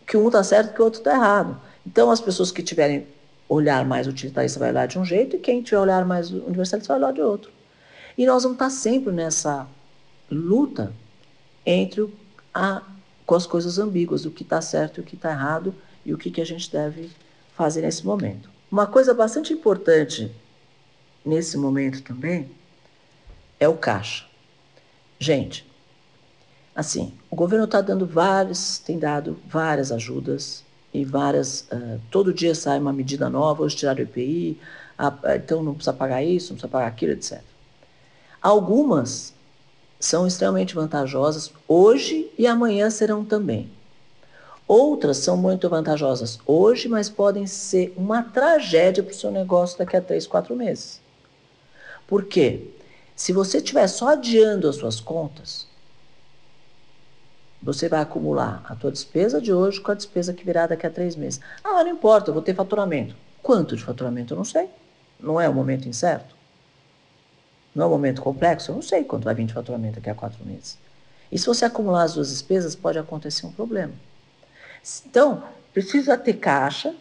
que 0.05 0.17
um 0.17 0.27
está 0.27 0.43
certo 0.43 0.73
e 0.73 0.75
que 0.75 0.83
o 0.83 0.85
outro 0.85 0.99
está 0.99 1.13
errado. 1.13 1.57
Então, 1.87 2.11
as 2.11 2.21
pessoas 2.21 2.51
que 2.51 2.65
tiverem 2.65 3.07
olhar 3.55 3.85
mais 3.85 4.07
utilitarista 4.07 4.59
vai 4.59 4.71
olhar 4.71 4.87
de 4.87 4.99
um 4.99 5.05
jeito 5.05 5.37
e 5.37 5.39
quem 5.39 5.63
tiver 5.63 5.79
olhar 5.79 6.05
mais 6.05 6.31
universalista 6.31 6.93
vai 6.93 7.03
olhar 7.03 7.13
de 7.13 7.21
outro. 7.21 7.51
E 8.17 8.27
nós 8.27 8.43
vamos 8.43 8.57
estar 8.57 8.71
sempre 8.71 9.13
nessa 9.13 9.67
luta 10.31 10.93
entre 11.67 12.13
a, 12.53 12.83
com 13.27 13.35
as 13.35 13.47
coisas 13.47 13.79
ambíguas, 13.79 14.25
o 14.25 14.31
que 14.31 14.43
está 14.43 14.61
certo 14.61 14.99
e 14.99 15.01
o 15.01 15.05
que 15.05 15.17
está 15.17 15.31
errado 15.31 15.75
e 16.05 16.13
o 16.13 16.19
que, 16.19 16.31
que 16.31 16.41
a 16.41 16.47
gente 16.47 16.71
deve 16.71 17.11
fazer 17.55 17.83
nesse 17.83 18.05
momento. 18.05 18.51
Uma 18.71 18.87
coisa 18.87 19.15
bastante 19.15 19.53
importante 19.53 20.31
nesse 21.25 21.57
momento 21.57 22.03
também 22.03 22.51
é 23.59 23.69
o 23.69 23.77
caixa. 23.77 24.27
Gente, 25.19 25.67
assim, 26.75 27.15
o 27.31 27.37
governo 27.37 27.65
está 27.65 27.81
dando 27.81 28.07
vários, 28.07 28.79
tem 28.79 28.99
dado 28.99 29.39
várias 29.47 29.91
ajudas 29.91 30.65
e 30.95 31.05
várias. 31.05 31.67
Uh, 31.73 32.01
todo 32.11 32.33
dia 32.33 32.55
sai 32.55 32.79
uma 32.79 32.93
medida 32.93 33.29
nova, 33.29 33.65
hoje 33.65 33.77
tiraram 33.77 33.99
o 33.99 34.03
IPI, 34.05 34.59
a, 34.97 35.13
a, 35.25 35.37
então 35.37 35.63
não 35.63 35.75
precisa 35.75 35.93
pagar 35.93 36.23
isso, 36.23 36.53
não 36.53 36.57
precisa 36.57 36.71
pagar 36.71 36.87
aquilo, 36.87 37.13
etc. 37.13 37.43
Algumas 38.41 39.35
são 39.99 40.27
extremamente 40.27 40.75
vantajosas 40.75 41.51
hoje 41.67 42.31
e 42.39 42.47
amanhã 42.47 42.89
serão 42.91 43.25
também. 43.25 43.69
Outras 44.67 45.19
são 45.19 45.37
muito 45.37 45.69
vantajosas 45.69 46.39
hoje, 46.47 46.89
mas 46.89 47.11
podem 47.11 47.47
ser 47.47 47.93
uma 47.97 48.23
tragédia 48.23 49.03
para 49.03 49.13
o 49.13 49.17
seu 49.17 49.31
negócio 49.31 49.79
daqui 49.79 49.97
a 49.97 50.01
três, 50.01 50.27
quatro 50.27 50.55
meses. 50.55 51.01
Por 52.07 52.25
quê? 52.25 52.69
Se 53.17 53.33
você 53.33 53.59
estiver 53.59 53.87
só 53.89 54.09
adiando 54.09 54.69
as 54.69 54.77
suas 54.77 55.01
contas, 55.01 55.67
você 57.65 57.89
vai 57.89 58.03
acumular 58.03 58.63
a 58.69 58.75
tua 58.75 58.93
despesa 58.93 59.41
de 59.41 59.51
hoje 59.51 59.81
com 59.81 59.91
a 59.91 59.95
despesa 59.95 60.35
que 60.35 60.45
virá 60.45 60.67
daqui 60.67 60.87
a 60.87 60.91
três 60.91 61.17
meses. 61.17 61.41
Ah, 61.65 61.83
não 61.83 61.91
importa, 61.91 62.29
eu 62.29 62.35
vou 62.35 62.43
ter 62.43 62.55
faturamento. 62.55 63.17
Quanto 63.43 63.75
de 63.75 63.83
faturamento? 63.83 64.35
Eu 64.35 64.37
não 64.37 64.45
sei. 64.45 64.69
Não 65.19 65.41
é 65.41 65.49
o 65.49 65.55
momento 65.55 65.89
incerto? 65.89 66.37
Não 67.75 67.85
é 67.85 67.87
um 67.87 67.91
momento 67.91 68.21
complexo? 68.21 68.71
Eu 68.71 68.75
não 68.75 68.83
sei 68.83 69.03
quanto 69.03 69.25
vai 69.25 69.35
vir 69.35 69.47
de 69.47 69.55
faturamento 69.55 69.95
daqui 69.95 70.11
a 70.11 70.15
quatro 70.15 70.45
meses. 70.45 70.79
E 71.33 71.39
se 71.39 71.47
você 71.47 71.65
acumular 71.65 72.03
as 72.03 72.15
duas 72.15 72.29
despesas, 72.29 72.77
pode 72.77 72.99
acontecer 72.99 73.47
um 73.47 73.53
problema. 73.53 73.95
Então, 75.07 75.43
precisa 75.73 76.19
ter 76.19 76.35
caixa. 76.35 76.95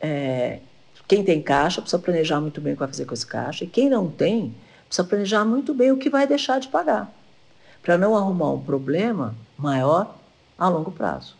É, 0.00 0.60
quem 1.08 1.24
tem 1.24 1.42
caixa 1.42 1.80
precisa 1.80 2.00
planejar 2.00 2.42
muito 2.42 2.60
bem 2.60 2.74
o 2.74 2.76
que 2.76 2.80
vai 2.80 2.88
fazer 2.88 3.06
com 3.06 3.14
esse 3.14 3.26
caixa. 3.26 3.64
E 3.64 3.66
quem 3.66 3.88
não 3.88 4.10
tem, 4.10 4.54
precisa 4.86 5.08
planejar 5.08 5.46
muito 5.46 5.72
bem 5.72 5.90
o 5.90 5.96
que 5.96 6.10
vai 6.10 6.26
deixar 6.26 6.60
de 6.60 6.68
pagar. 6.68 7.10
Para 7.82 7.96
não 7.96 8.16
arrumar 8.16 8.52
um 8.52 8.60
problema 8.60 9.34
maior 9.56 10.16
a 10.58 10.68
longo 10.68 10.90
prazo. 10.90 11.36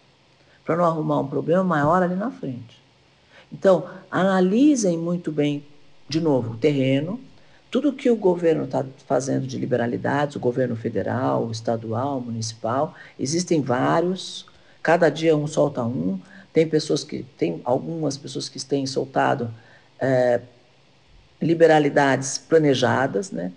Para 0.65 0.77
não 0.77 0.85
arrumar 0.85 1.21
um 1.21 1.27
problema 1.27 1.65
maior 1.65 2.03
ali 2.03 2.15
na 2.15 2.31
frente. 2.31 2.83
Então, 3.53 3.89
analisem 4.11 4.99
muito 4.99 5.33
bem, 5.33 5.65
de 6.09 6.21
novo, 6.21 6.53
o 6.53 6.57
terreno, 6.57 7.21
tudo 7.71 7.93
que 7.93 8.11
o 8.11 8.17
governo 8.17 8.65
está 8.65 8.85
fazendo 9.07 9.47
de 9.47 9.59
liberalidades, 9.59 10.37
o 10.37 10.41
governo 10.41 10.75
federal, 10.75 11.51
estadual, 11.51 12.21
municipal, 12.21 12.95
existem 13.19 13.61
vários, 13.61 14.47
cada 14.83 15.11
dia 15.11 15.37
um 15.37 15.47
solta 15.47 15.83
um. 15.83 16.19
Tem 16.53 16.67
pessoas 16.67 17.05
que, 17.05 17.25
tem 17.37 17.61
algumas 17.65 18.17
pessoas 18.17 18.49
que 18.49 18.59
têm 18.65 18.87
soltado 18.87 19.53
é, 20.01 20.41
liberalidades 21.41 22.39
planejadas, 22.39 23.31
né? 23.31 23.53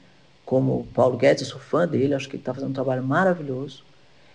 Como 0.51 0.81
o 0.81 0.83
Paulo 0.93 1.15
Guedes, 1.15 1.43
eu 1.43 1.47
sou 1.47 1.61
fã 1.61 1.87
dele, 1.87 2.13
acho 2.13 2.27
que 2.27 2.35
ele 2.35 2.41
está 2.41 2.53
fazendo 2.53 2.71
um 2.71 2.73
trabalho 2.73 3.01
maravilhoso. 3.01 3.85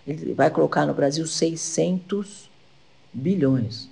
Ele 0.07 0.33
vai 0.33 0.49
colocar 0.49 0.87
no 0.87 0.95
Brasil 0.95 1.27
600 1.27 2.49
bilhões. 3.13 3.91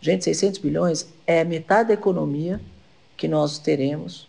Gente, 0.00 0.22
600 0.22 0.60
bilhões 0.60 1.12
é 1.26 1.42
metade 1.42 1.88
da 1.88 1.94
economia 1.94 2.60
que 3.16 3.26
nós 3.26 3.58
teremos 3.58 4.28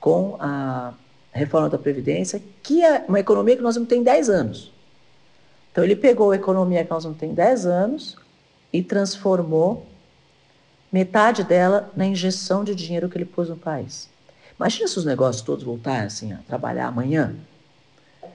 com 0.00 0.38
a 0.40 0.94
reforma 1.30 1.68
da 1.68 1.76
Previdência, 1.76 2.42
que 2.62 2.82
é 2.82 3.04
uma 3.06 3.20
economia 3.20 3.54
que 3.54 3.60
nós 3.62 3.76
ter 3.76 3.96
em 3.96 4.02
10 4.02 4.30
anos. 4.30 4.72
Então 5.70 5.84
ele 5.84 5.94
pegou 5.94 6.30
a 6.30 6.36
economia 6.36 6.82
que 6.82 6.90
nós 6.90 7.04
não 7.04 7.12
tem 7.12 7.34
10 7.34 7.66
anos 7.66 8.16
e 8.72 8.82
transformou 8.82 9.84
metade 10.90 11.44
dela 11.44 11.92
na 11.94 12.06
injeção 12.06 12.64
de 12.64 12.74
dinheiro 12.74 13.10
que 13.10 13.18
ele 13.18 13.26
pôs 13.26 13.50
no 13.50 13.58
país. 13.58 14.08
Imagina 14.58 14.88
se 14.88 14.98
os 14.98 15.04
negócios 15.04 15.42
todos 15.42 15.62
voltassem 15.62 16.32
a 16.32 16.38
trabalhar 16.38 16.88
amanhã 16.88 17.34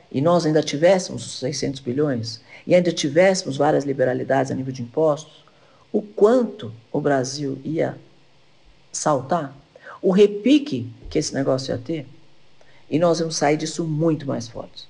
e 0.09 0.21
nós 0.21 0.45
ainda 0.45 0.63
tivéssemos 0.63 1.39
600 1.39 1.81
bilhões 1.81 2.39
e 2.65 2.73
ainda 2.73 2.93
tivéssemos 2.93 3.57
várias 3.57 3.83
liberalidades 3.83 4.49
a 4.49 4.55
nível 4.55 4.71
de 4.71 4.81
impostos, 4.81 5.43
o 5.91 6.01
quanto 6.01 6.73
o 6.91 7.01
Brasil 7.01 7.59
ia 7.63 7.97
saltar, 8.91 9.53
o 10.01 10.11
repique 10.11 10.89
que 11.09 11.19
esse 11.19 11.33
negócio 11.33 11.73
ia 11.73 11.77
ter, 11.77 12.07
e 12.89 12.97
nós 12.97 13.19
vamos 13.19 13.35
sair 13.35 13.57
disso 13.57 13.83
muito 13.83 14.25
mais 14.25 14.47
fortes. 14.47 14.87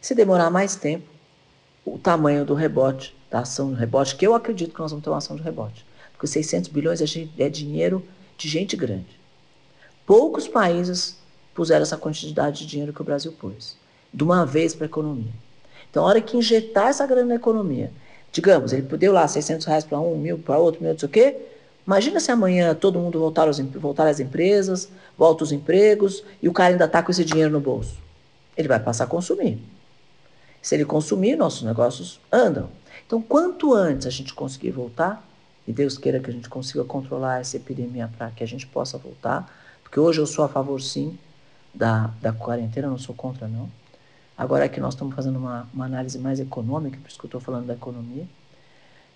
Se 0.00 0.14
demorar 0.14 0.50
mais 0.50 0.74
tempo, 0.74 1.06
o 1.84 1.98
tamanho 1.98 2.44
do 2.44 2.54
rebote, 2.54 3.14
da 3.30 3.40
ação 3.40 3.72
de 3.72 3.78
rebote, 3.78 4.16
que 4.16 4.26
eu 4.26 4.34
acredito 4.34 4.74
que 4.74 4.80
nós 4.80 4.90
vamos 4.90 5.04
ter 5.04 5.10
uma 5.10 5.18
ação 5.18 5.36
de 5.36 5.42
rebote, 5.42 5.84
porque 6.12 6.26
600 6.26 6.68
bilhões 6.70 7.00
é, 7.00 7.28
é 7.38 7.48
dinheiro 7.48 8.04
de 8.36 8.48
gente 8.48 8.76
grande. 8.76 9.17
Poucos 10.08 10.48
países 10.48 11.18
puseram 11.54 11.82
essa 11.82 11.98
quantidade 11.98 12.60
de 12.60 12.66
dinheiro 12.66 12.94
que 12.94 13.02
o 13.02 13.04
Brasil 13.04 13.30
pôs, 13.30 13.76
de 14.10 14.24
uma 14.24 14.46
vez 14.46 14.74
para 14.74 14.86
a 14.86 14.88
economia. 14.88 15.30
Então, 15.90 16.02
a 16.02 16.06
hora 16.06 16.20
que 16.22 16.34
injetar 16.34 16.88
essa 16.88 17.06
grana 17.06 17.26
na 17.26 17.34
economia, 17.34 17.92
digamos, 18.32 18.72
ele 18.72 18.80
deu 18.96 19.12
lá 19.12 19.28
600 19.28 19.66
reais 19.66 19.84
para 19.84 20.00
um, 20.00 20.16
mil 20.16 20.38
para 20.38 20.56
outro, 20.56 20.80
mil, 20.80 20.92
não 20.92 20.98
sei 20.98 21.06
o 21.06 21.12
quê, 21.12 21.36
imagina 21.86 22.20
se 22.20 22.30
amanhã 22.30 22.74
todo 22.74 22.98
mundo 22.98 23.20
voltar, 23.20 23.48
aos, 23.48 23.58
voltar 23.58 24.08
às 24.08 24.18
empresas, 24.18 24.88
volta 25.14 25.44
os 25.44 25.52
empregos 25.52 26.24
e 26.42 26.48
o 26.48 26.54
cara 26.54 26.72
ainda 26.72 26.86
está 26.86 27.02
com 27.02 27.10
esse 27.10 27.22
dinheiro 27.22 27.52
no 27.52 27.60
bolso. 27.60 27.98
Ele 28.56 28.66
vai 28.66 28.80
passar 28.80 29.04
a 29.04 29.08
consumir. 29.08 29.62
Se 30.62 30.74
ele 30.74 30.86
consumir, 30.86 31.36
nossos 31.36 31.64
negócios 31.64 32.18
andam. 32.32 32.70
Então, 33.06 33.20
quanto 33.20 33.74
antes 33.74 34.06
a 34.06 34.10
gente 34.10 34.32
conseguir 34.32 34.70
voltar, 34.70 35.22
e 35.66 35.72
Deus 35.72 35.98
queira 35.98 36.18
que 36.18 36.30
a 36.30 36.32
gente 36.32 36.48
consiga 36.48 36.82
controlar 36.82 37.42
essa 37.42 37.58
epidemia 37.58 38.10
para 38.16 38.30
que 38.30 38.42
a 38.42 38.46
gente 38.46 38.66
possa 38.66 38.96
voltar, 38.96 39.67
porque 39.88 39.98
hoje 39.98 40.20
eu 40.20 40.26
sou 40.26 40.44
a 40.44 40.48
favor, 40.48 40.82
sim, 40.82 41.18
da, 41.72 42.10
da 42.20 42.30
quarentena, 42.30 42.88
não 42.88 42.98
sou 42.98 43.14
contra, 43.14 43.48
não. 43.48 43.70
Agora 44.36 44.66
é 44.66 44.68
que 44.68 44.78
nós 44.80 44.92
estamos 44.92 45.14
fazendo 45.14 45.38
uma, 45.38 45.66
uma 45.72 45.86
análise 45.86 46.18
mais 46.18 46.38
econômica, 46.38 46.98
por 46.98 47.08
isso 47.08 47.18
que 47.18 47.24
eu 47.24 47.28
estou 47.28 47.40
falando 47.40 47.66
da 47.66 47.72
economia, 47.72 48.26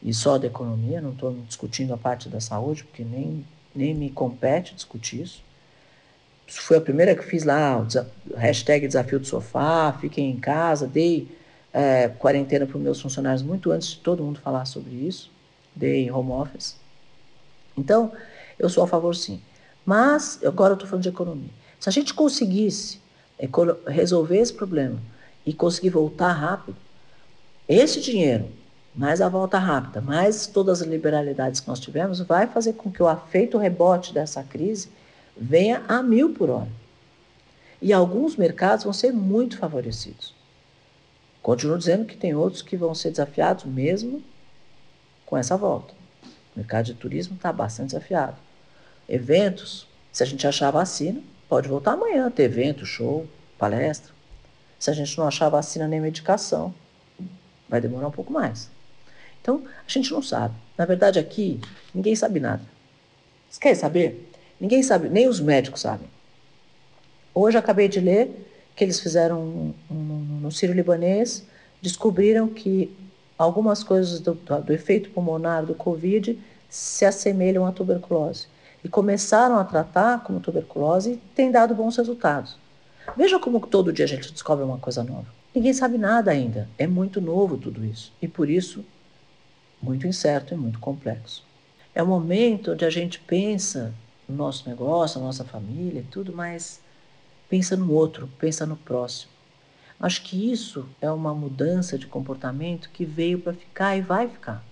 e 0.02 0.14
só 0.14 0.38
da 0.38 0.46
economia, 0.46 1.02
não 1.02 1.11
estou 1.12 1.35
discutindo 1.46 1.92
a 1.92 1.98
parte 1.98 2.26
da 2.30 2.40
saúde, 2.40 2.85
porque 2.85 3.04
nem, 3.04 3.46
nem 3.74 3.94
me 3.94 4.08
compete 4.08 4.74
discutir 4.74 5.20
isso. 5.20 5.44
Isso 6.48 6.62
foi 6.62 6.78
a 6.78 6.80
primeira 6.80 7.14
que 7.14 7.22
fiz 7.22 7.44
lá, 7.44 7.78
o 7.78 8.35
hashtag 8.35 8.87
desafio 8.87 9.20
do 9.20 9.26
sofá, 9.26 9.92
fiquem 10.00 10.30
em 10.30 10.40
casa, 10.40 10.87
dei 10.87 11.28
é, 11.70 12.08
quarentena 12.08 12.64
para 12.64 12.78
os 12.78 12.82
meus 12.82 12.98
funcionários 12.98 13.42
muito 13.42 13.70
antes 13.70 13.88
de 13.88 13.98
todo 13.98 14.24
mundo 14.24 14.40
falar 14.40 14.64
sobre 14.64 14.90
isso, 14.90 15.30
dei 15.76 16.11
home 16.11 16.32
office. 16.32 16.76
Então, 17.76 18.11
eu 18.58 18.70
sou 18.70 18.82
a 18.85 18.87
favor 18.87 19.14
sim. 19.14 19.40
Mas, 19.85 20.38
agora 20.45 20.73
eu 20.73 20.75
estou 20.75 20.88
falando 20.88 21.03
de 21.03 21.09
economia. 21.09 21.51
Se 21.81 21.88
a 21.88 21.92
gente 21.92 22.14
conseguisse 22.14 23.01
resolver 23.87 24.38
esse 24.38 24.53
problema 24.53 25.01
e 25.45 25.53
conseguir 25.53 25.90
voltar 25.90 26.33
rápido, 26.33 26.77
esse 27.68 28.01
dinheiro, 28.01 28.49
mais 28.95 29.21
a 29.21 29.29
volta 29.29 29.59
rápida, 29.59 30.01
mais 30.01 30.47
todas 30.47 30.83
as 30.83 30.88
liberalidades 30.88 31.61
que 31.61 31.68
nós 31.68 31.81
tivemos, 31.81 32.21
vai 32.21 32.47
fazer 32.47 32.75
com 32.75 32.90
que 32.90 33.03
o 33.03 33.09
afeito 33.09 33.59
rebote 33.59 34.12
dessa 34.12 34.42
crise 34.42 34.88
venha 35.37 35.83
a 35.88 36.03
mil 36.03 36.35
por 36.35 36.51
hora. 36.51 36.68
E 37.81 37.92
alguns 37.92 38.37
mercados 38.37 38.85
vão 38.85 38.92
ser 38.92 39.12
muito 39.12 39.59
favorecidos. 39.59 40.35
Continuo 41.42 41.79
dizendo 41.79 42.05
que 42.05 42.16
tem 42.16 42.35
outros 42.35 42.62
que 42.62 42.77
vão 42.77 42.95
ser 42.95 43.11
desafiados 43.11 43.64
mesmo 43.64 44.23
com 45.27 45.37
essa 45.37 45.57
volta. 45.57 45.92
O 46.55 46.59
mercado 46.59 46.85
de 46.87 46.95
turismo 46.95 47.35
está 47.35 47.53
bastante 47.53 47.88
desafiado. 47.88 48.37
Eventos, 49.12 49.87
se 50.11 50.22
a 50.22 50.27
gente 50.27 50.46
achar 50.46 50.70
vacina, 50.70 51.20
pode 51.46 51.68
voltar 51.68 51.92
amanhã, 51.92 52.31
ter 52.31 52.44
evento, 52.44 52.87
show, 52.87 53.27
palestra. 53.59 54.11
Se 54.79 54.88
a 54.88 54.94
gente 54.94 55.18
não 55.18 55.29
achar 55.29 55.51
vacina 55.51 55.87
nem 55.87 56.01
medicação, 56.01 56.75
vai 57.68 57.79
demorar 57.79 58.09
um 58.09 58.11
pouco 58.11 58.33
mais. 58.33 58.70
Então, 59.42 59.64
a 59.87 59.90
gente 59.90 60.11
não 60.11 60.22
sabe. 60.22 60.55
Na 60.79 60.87
verdade, 60.87 61.18
aqui, 61.18 61.61
ninguém 61.94 62.16
sabe 62.16 62.40
nada. 62.40 62.62
Vocês 63.51 63.59
querem 63.59 63.79
saber? 63.79 64.31
Ninguém 64.59 64.83
sabe, 64.83 65.11
nem 65.11 65.29
os 65.29 65.40
médicos 65.40 65.83
sabem. 65.83 66.09
Hoje 67.35 67.59
acabei 67.59 67.88
de 67.88 68.01
ler 68.01 68.48
que 68.75 68.83
eles 68.83 68.98
fizeram 68.98 69.42
um, 69.42 69.75
um, 69.90 70.38
no 70.40 70.51
Sírio 70.51 70.75
Libanês, 70.75 71.46
descobriram 71.83 72.48
que 72.48 72.90
algumas 73.37 73.85
coisas 73.85 74.20
do, 74.20 74.33
do 74.33 74.72
efeito 74.72 75.11
pulmonar 75.11 75.66
do 75.66 75.75
Covid 75.75 76.42
se 76.70 77.05
assemelham 77.05 77.66
à 77.66 77.72
tuberculose 77.72 78.51
e 78.85 78.88
começaram 78.88 79.59
a 79.59 79.64
tratar 79.64 80.23
como 80.23 80.40
tuberculose 80.40 81.21
tem 81.35 81.51
dado 81.51 81.75
bons 81.75 81.97
resultados. 81.97 82.57
Veja 83.16 83.38
como 83.38 83.64
todo 83.66 83.92
dia 83.92 84.05
a 84.05 84.09
gente 84.09 84.33
descobre 84.33 84.64
uma 84.64 84.79
coisa 84.79 85.03
nova. 85.03 85.27
Ninguém 85.55 85.73
sabe 85.73 85.99
nada 85.99 86.31
ainda. 86.31 86.68
É 86.79 86.87
muito 86.87 87.21
novo 87.21 87.59
tudo 87.59 87.85
isso. 87.85 88.12
E 88.23 88.27
por 88.27 88.49
isso, 88.49 88.85
muito 89.81 90.07
incerto 90.07 90.55
e 90.55 90.57
muito 90.57 90.79
complexo. 90.79 91.45
É 91.95 92.03
o 92.03 92.07
momento 92.07 92.73
onde 92.73 92.85
a 92.85 92.90
gente 92.90 93.21
pensa 93.21 93.92
no 94.29 94.35
nosso 94.35 94.68
negócio, 94.68 95.21
na 95.21 95.27
nossa 95.27 95.45
família 95.45 96.01
e 96.01 96.05
tudo, 96.05 96.33
mas 96.33 96.81
pensa 97.51 97.77
no 97.77 97.92
outro, 97.92 98.29
pensa 98.38 98.64
no 98.64 98.77
próximo. 98.77 99.31
Acho 100.01 100.23
que 100.23 100.51
isso 100.51 100.88
é 101.01 101.11
uma 101.11 101.35
mudança 101.35 101.99
de 101.99 102.07
comportamento 102.07 102.90
que 102.90 103.05
veio 103.05 103.38
para 103.38 103.53
ficar 103.53 103.97
e 103.97 104.01
vai 104.01 104.29
ficar. 104.29 104.64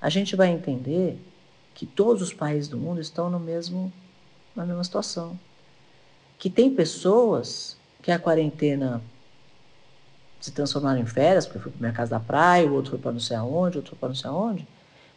A 0.00 0.10
gente 0.10 0.34
vai 0.36 0.48
entender 0.48 1.18
que 1.78 1.86
todos 1.86 2.20
os 2.22 2.34
países 2.34 2.68
do 2.68 2.76
mundo 2.76 3.00
estão 3.00 3.30
no 3.30 3.38
mesmo, 3.38 3.92
na 4.54 4.66
mesma 4.66 4.82
situação. 4.82 5.38
Que 6.36 6.50
tem 6.50 6.74
pessoas 6.74 7.78
que 8.02 8.10
a 8.10 8.18
quarentena 8.18 9.00
se 10.40 10.50
transformaram 10.50 10.98
em 10.98 11.06
férias, 11.06 11.46
porque 11.46 11.60
foi 11.60 11.70
para 11.70 11.80
minha 11.80 11.92
casa 11.92 12.10
da 12.10 12.18
praia, 12.18 12.66
o 12.68 12.74
outro 12.74 12.90
foi 12.90 12.98
para 12.98 13.12
não 13.12 13.20
sei 13.20 13.36
aonde, 13.36 13.76
outro 13.76 13.90
foi 13.90 13.98
para 14.00 14.08
não 14.08 14.16
sei 14.16 14.28
aonde. 14.28 14.66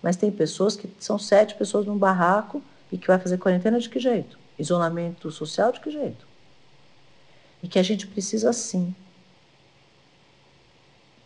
Mas 0.03 0.15
tem 0.15 0.29
pessoas 0.29 0.75
que 0.75 0.87
são 0.99 1.17
sete 1.17 1.55
pessoas 1.55 1.87
num 1.87 1.97
barraco 1.97 2.61
e 2.91 2.97
que 2.97 3.07
vai 3.07 3.17
fazer 3.17 3.39
quarentena 3.39 3.79
de 3.79 3.89
que 3.89 3.99
jeito? 3.99 4.37
Isolamento 4.59 5.31
social 5.31 5.71
de 5.71 5.79
que 5.79 5.89
jeito? 5.89 6.27
E 7.63 7.67
que 7.67 7.79
a 7.79 7.83
gente 7.83 8.05
precisa 8.05 8.53
sim 8.53 8.93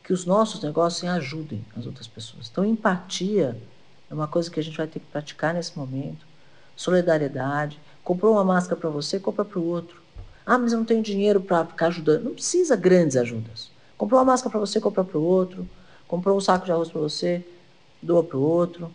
que 0.01 0.13
os 0.13 0.25
nossos 0.25 0.63
negócios 0.63 1.03
ajudem 1.11 1.65
as 1.75 1.85
outras 1.85 2.07
pessoas. 2.07 2.47
Então, 2.49 2.63
empatia 2.63 3.61
é 4.09 4.13
uma 4.13 4.27
coisa 4.27 4.49
que 4.49 4.59
a 4.59 4.63
gente 4.63 4.77
vai 4.77 4.87
ter 4.87 4.99
que 4.99 5.05
praticar 5.07 5.53
nesse 5.53 5.77
momento. 5.77 6.25
Solidariedade. 6.75 7.79
Comprou 8.03 8.33
uma 8.33 8.43
máscara 8.43 8.79
para 8.79 8.89
você, 8.89 9.19
compra 9.19 9.43
para 9.43 9.59
o 9.59 9.65
outro. 9.65 10.01
Ah, 10.45 10.57
mas 10.57 10.73
eu 10.73 10.77
não 10.77 10.85
tenho 10.85 11.01
dinheiro 11.01 11.41
para 11.41 11.65
ficar 11.65 11.87
ajudando. 11.87 12.23
Não 12.23 12.33
precisa 12.33 12.75
grandes 12.75 13.17
ajudas. 13.17 13.71
Comprou 13.97 14.19
uma 14.19 14.25
máscara 14.25 14.51
para 14.51 14.59
você, 14.59 14.79
compra 14.79 15.03
para 15.03 15.17
o 15.17 15.23
outro. 15.23 15.67
Comprou 16.07 16.37
um 16.37 16.41
saco 16.41 16.65
de 16.65 16.71
arroz 16.71 16.89
para 16.89 17.01
você, 17.01 17.43
doa 18.01 18.23
para 18.23 18.37
o 18.37 18.41
outro. 18.41 18.93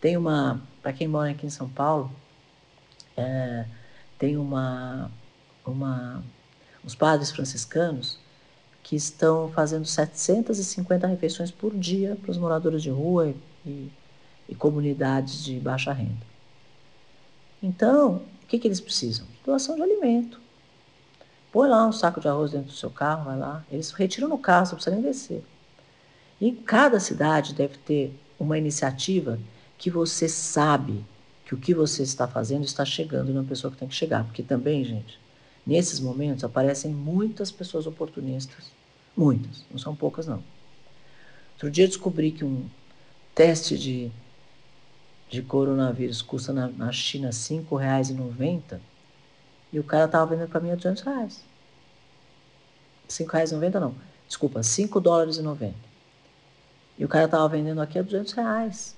Tem 0.00 0.16
uma, 0.16 0.60
para 0.82 0.92
quem 0.92 1.08
mora 1.08 1.30
aqui 1.30 1.46
em 1.46 1.50
São 1.50 1.68
Paulo, 1.68 2.10
é, 3.16 3.64
tem 4.18 4.36
uma, 4.36 5.10
uma, 5.64 6.22
os 6.84 6.94
padres 6.94 7.30
franciscanos 7.30 8.18
que 8.82 8.96
estão 8.96 9.50
fazendo 9.50 9.86
750 9.86 11.06
refeições 11.06 11.50
por 11.50 11.72
dia 11.72 12.16
para 12.20 12.30
os 12.30 12.38
moradores 12.38 12.82
de 12.82 12.90
rua 12.90 13.28
e, 13.28 13.36
e 13.64 13.92
e 14.48 14.54
comunidades 14.54 15.44
de 15.44 15.58
baixa 15.58 15.92
renda. 15.92 16.26
Então, 17.62 18.22
o 18.42 18.46
que, 18.46 18.58
que 18.58 18.66
eles 18.66 18.80
precisam? 18.80 19.26
Doação 19.44 19.76
de 19.76 19.82
alimento. 19.82 20.40
Põe 21.52 21.68
lá 21.68 21.86
um 21.86 21.92
saco 21.92 22.20
de 22.20 22.28
arroz 22.28 22.50
dentro 22.50 22.68
do 22.68 22.72
seu 22.72 22.90
carro, 22.90 23.24
vai 23.24 23.38
lá. 23.38 23.64
Eles 23.70 23.90
retiram 23.90 24.28
no 24.28 24.38
carro, 24.38 24.66
você 24.66 24.72
não 24.72 24.76
precisa 24.76 24.96
nem 24.96 25.04
descer. 25.04 25.44
E 26.40 26.48
em 26.48 26.54
cada 26.54 26.98
cidade 26.98 27.54
deve 27.54 27.76
ter 27.78 28.18
uma 28.38 28.58
iniciativa 28.58 29.38
que 29.78 29.90
você 29.90 30.28
sabe 30.28 31.04
que 31.44 31.54
o 31.54 31.58
que 31.58 31.74
você 31.74 32.02
está 32.02 32.26
fazendo 32.26 32.64
está 32.64 32.84
chegando 32.84 33.32
na 33.32 33.42
pessoa 33.42 33.70
que 33.70 33.76
tem 33.76 33.88
que 33.88 33.94
chegar. 33.94 34.24
Porque 34.24 34.42
também, 34.42 34.84
gente, 34.84 35.20
nesses 35.66 36.00
momentos 36.00 36.42
aparecem 36.42 36.92
muitas 36.92 37.52
pessoas 37.52 37.86
oportunistas. 37.86 38.72
Muitas, 39.16 39.64
não 39.70 39.78
são 39.78 39.94
poucas, 39.94 40.26
não. 40.26 40.42
Outro 41.52 41.70
dia 41.70 41.86
descobri 41.86 42.32
que 42.32 42.44
um 42.44 42.64
teste 43.34 43.78
de 43.78 44.10
de 45.32 45.40
coronavírus 45.40 46.20
custa 46.20 46.52
na, 46.52 46.68
na 46.68 46.92
China 46.92 47.28
R$ 47.28 47.32
5,90 47.32 48.78
e 49.72 49.78
o 49.78 49.82
cara 49.82 50.04
estava 50.04 50.26
vendendo 50.26 50.50
para 50.50 50.60
mim 50.60 50.70
a 50.70 50.74
200 50.74 51.02
reais. 51.02 51.42
R$ 53.08 53.24
5,90 53.24 53.80
não, 53.80 53.94
desculpa, 54.28 54.62
5 54.62 55.00
dólares 55.00 55.38
e 55.38 55.42
90. 55.42 55.74
E 56.98 57.04
o 57.06 57.08
cara 57.08 57.24
estava 57.24 57.48
vendendo 57.48 57.80
aqui 57.80 57.98
a 57.98 58.02
200 58.02 58.34
reais. 58.34 58.94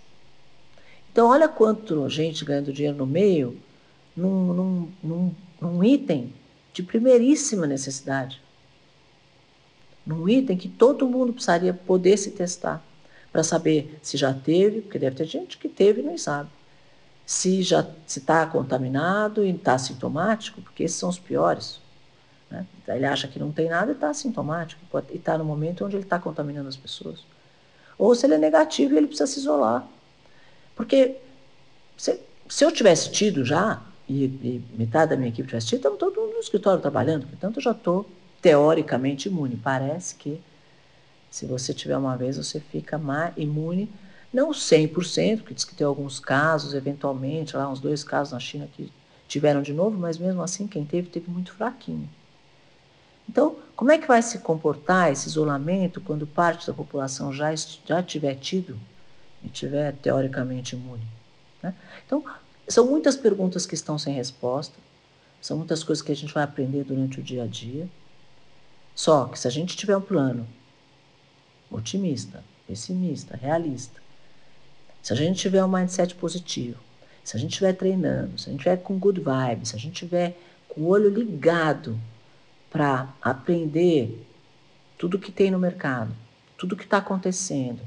Então 1.12 1.28
olha 1.28 1.48
quanto 1.48 2.08
gente 2.08 2.44
ganhando 2.44 2.72
dinheiro 2.72 2.98
no 2.98 3.06
meio 3.06 3.56
num, 4.16 4.52
num, 4.52 4.92
num, 5.00 5.34
num 5.60 5.84
item 5.84 6.34
de 6.72 6.82
primeiríssima 6.82 7.64
necessidade. 7.64 8.42
num 10.04 10.28
item 10.28 10.56
que 10.56 10.68
todo 10.68 11.08
mundo 11.08 11.32
precisaria 11.32 11.72
poder 11.72 12.16
se 12.16 12.32
testar 12.32 12.84
para 13.34 13.42
saber 13.42 13.98
se 14.00 14.16
já 14.16 14.32
teve, 14.32 14.80
porque 14.80 14.96
deve 14.96 15.16
ter 15.16 15.24
gente 15.24 15.58
que 15.58 15.68
teve 15.68 16.00
e 16.00 16.04
nem 16.04 16.16
sabe. 16.16 16.48
Se 17.26 17.64
já 17.64 17.84
está 18.06 18.46
contaminado 18.46 19.44
e 19.44 19.50
está 19.50 19.76
sintomático, 19.76 20.62
porque 20.62 20.84
esses 20.84 20.96
são 20.96 21.08
os 21.08 21.18
piores. 21.18 21.80
Né? 22.48 22.64
Ele 22.86 23.04
acha 23.04 23.26
que 23.26 23.40
não 23.40 23.50
tem 23.50 23.68
nada 23.68 23.90
e 23.90 23.94
está 23.96 24.14
sintomático, 24.14 24.80
e 25.10 25.16
está 25.16 25.36
no 25.36 25.44
momento 25.44 25.84
onde 25.84 25.96
ele 25.96 26.04
está 26.04 26.16
contaminando 26.16 26.68
as 26.68 26.76
pessoas. 26.76 27.24
Ou 27.98 28.14
se 28.14 28.24
ele 28.24 28.34
é 28.34 28.38
negativo 28.38 28.94
e 28.94 28.98
ele 28.98 29.08
precisa 29.08 29.26
se 29.26 29.40
isolar. 29.40 29.84
Porque 30.76 31.16
se, 31.96 32.20
se 32.48 32.64
eu 32.64 32.70
tivesse 32.70 33.10
tido 33.10 33.44
já, 33.44 33.82
e, 34.08 34.26
e, 34.26 34.64
metade 34.78 35.10
da 35.10 35.16
minha 35.16 35.30
equipe 35.30 35.48
tivesse 35.48 35.66
tido, 35.66 35.78
estamos 35.78 35.98
todo 35.98 36.20
mundo 36.20 36.34
no 36.34 36.40
escritório 36.40 36.80
trabalhando, 36.80 37.26
portanto 37.26 37.56
eu 37.56 37.62
já 37.62 37.72
estou 37.72 38.08
teoricamente 38.40 39.26
imune. 39.26 39.56
Parece 39.56 40.14
que 40.14 40.40
se 41.34 41.46
você 41.46 41.74
tiver 41.74 41.96
uma 41.96 42.16
vez, 42.16 42.36
você 42.36 42.60
fica 42.60 43.00
imune, 43.36 43.90
não 44.32 44.52
100%, 44.52 45.38
porque 45.38 45.52
diz 45.52 45.64
que 45.64 45.74
tem 45.74 45.84
alguns 45.84 46.20
casos, 46.20 46.74
eventualmente, 46.74 47.56
lá 47.56 47.68
uns 47.68 47.80
dois 47.80 48.04
casos 48.04 48.32
na 48.32 48.38
China 48.38 48.68
que 48.72 48.88
tiveram 49.26 49.60
de 49.60 49.72
novo, 49.72 49.98
mas 49.98 50.16
mesmo 50.16 50.40
assim 50.42 50.68
quem 50.68 50.84
teve, 50.84 51.08
teve 51.08 51.28
muito 51.28 51.52
fraquinho. 51.52 52.08
Então, 53.28 53.56
como 53.74 53.90
é 53.90 53.98
que 53.98 54.06
vai 54.06 54.22
se 54.22 54.38
comportar 54.38 55.10
esse 55.10 55.26
isolamento 55.26 56.00
quando 56.00 56.24
parte 56.24 56.68
da 56.68 56.72
população 56.72 57.32
já, 57.32 57.52
já 57.84 58.00
tiver 58.00 58.36
tido 58.36 58.78
e 59.42 59.48
tiver 59.48 59.92
teoricamente 59.94 60.76
imune? 60.76 61.02
Né? 61.60 61.74
Então, 62.06 62.24
são 62.68 62.86
muitas 62.86 63.16
perguntas 63.16 63.66
que 63.66 63.74
estão 63.74 63.98
sem 63.98 64.14
resposta, 64.14 64.78
são 65.42 65.56
muitas 65.56 65.82
coisas 65.82 66.00
que 66.00 66.12
a 66.12 66.16
gente 66.16 66.32
vai 66.32 66.44
aprender 66.44 66.84
durante 66.84 67.18
o 67.18 67.22
dia 67.24 67.42
a 67.42 67.46
dia. 67.48 67.88
Só 68.94 69.24
que 69.24 69.36
se 69.36 69.48
a 69.48 69.50
gente 69.50 69.76
tiver 69.76 69.96
um 69.96 70.00
plano 70.00 70.46
otimista, 71.70 72.42
pessimista, 72.66 73.36
realista, 73.36 74.02
se 75.02 75.12
a 75.12 75.16
gente 75.16 75.38
tiver 75.38 75.62
um 75.64 75.68
mindset 75.68 76.14
positivo, 76.14 76.78
se 77.22 77.36
a 77.36 77.40
gente 77.40 77.50
estiver 77.50 77.74
treinando, 77.74 78.38
se 78.38 78.48
a 78.48 78.52
gente 78.52 78.60
estiver 78.60 78.78
com 78.78 78.98
good 78.98 79.20
vibes, 79.20 79.68
se 79.68 79.76
a 79.76 79.78
gente 79.78 79.92
estiver 79.92 80.36
com 80.68 80.82
o 80.82 80.88
olho 80.88 81.08
ligado 81.08 81.98
para 82.70 83.14
aprender 83.20 84.26
tudo 84.98 85.18
que 85.18 85.30
tem 85.30 85.50
no 85.50 85.58
mercado, 85.58 86.14
tudo 86.56 86.76
que 86.76 86.84
está 86.84 86.98
acontecendo, 86.98 87.80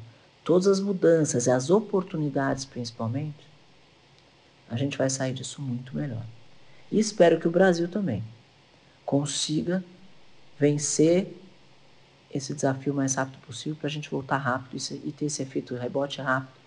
todas 0.43 0.67
as 0.67 0.79
mudanças 0.79 1.47
e 1.47 1.51
as 1.51 1.69
oportunidades 1.69 2.65
principalmente, 2.65 3.47
a 4.69 4.75
gente 4.75 4.97
vai 4.97 5.09
sair 5.09 5.33
disso 5.33 5.61
muito 5.61 5.95
melhor. 5.95 6.23
E 6.91 6.99
espero 6.99 7.39
que 7.39 7.47
o 7.47 7.51
Brasil 7.51 7.87
também 7.87 8.23
consiga 9.05 9.83
vencer 10.59 11.35
esse 12.37 12.53
desafio 12.53 12.93
o 12.93 12.95
mais 12.95 13.15
rápido 13.15 13.39
possível 13.41 13.75
para 13.75 13.87
a 13.87 13.91
gente 13.91 14.09
voltar 14.09 14.37
rápido 14.37 14.77
e 15.03 15.11
ter 15.11 15.25
esse 15.25 15.41
efeito 15.41 15.75
rebote 15.75 16.21
rápido. 16.21 16.57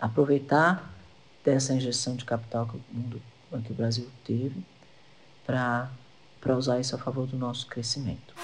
Aproveitar 0.00 0.92
dessa 1.44 1.72
injeção 1.72 2.16
de 2.16 2.24
capital 2.24 2.66
que 2.66 2.76
o, 2.76 2.80
mundo, 2.92 3.22
que 3.64 3.72
o 3.72 3.74
Brasil 3.74 4.08
teve 4.24 4.62
para 5.46 5.88
usar 6.56 6.80
isso 6.80 6.94
a 6.94 6.98
favor 6.98 7.26
do 7.26 7.36
nosso 7.36 7.66
crescimento. 7.66 8.34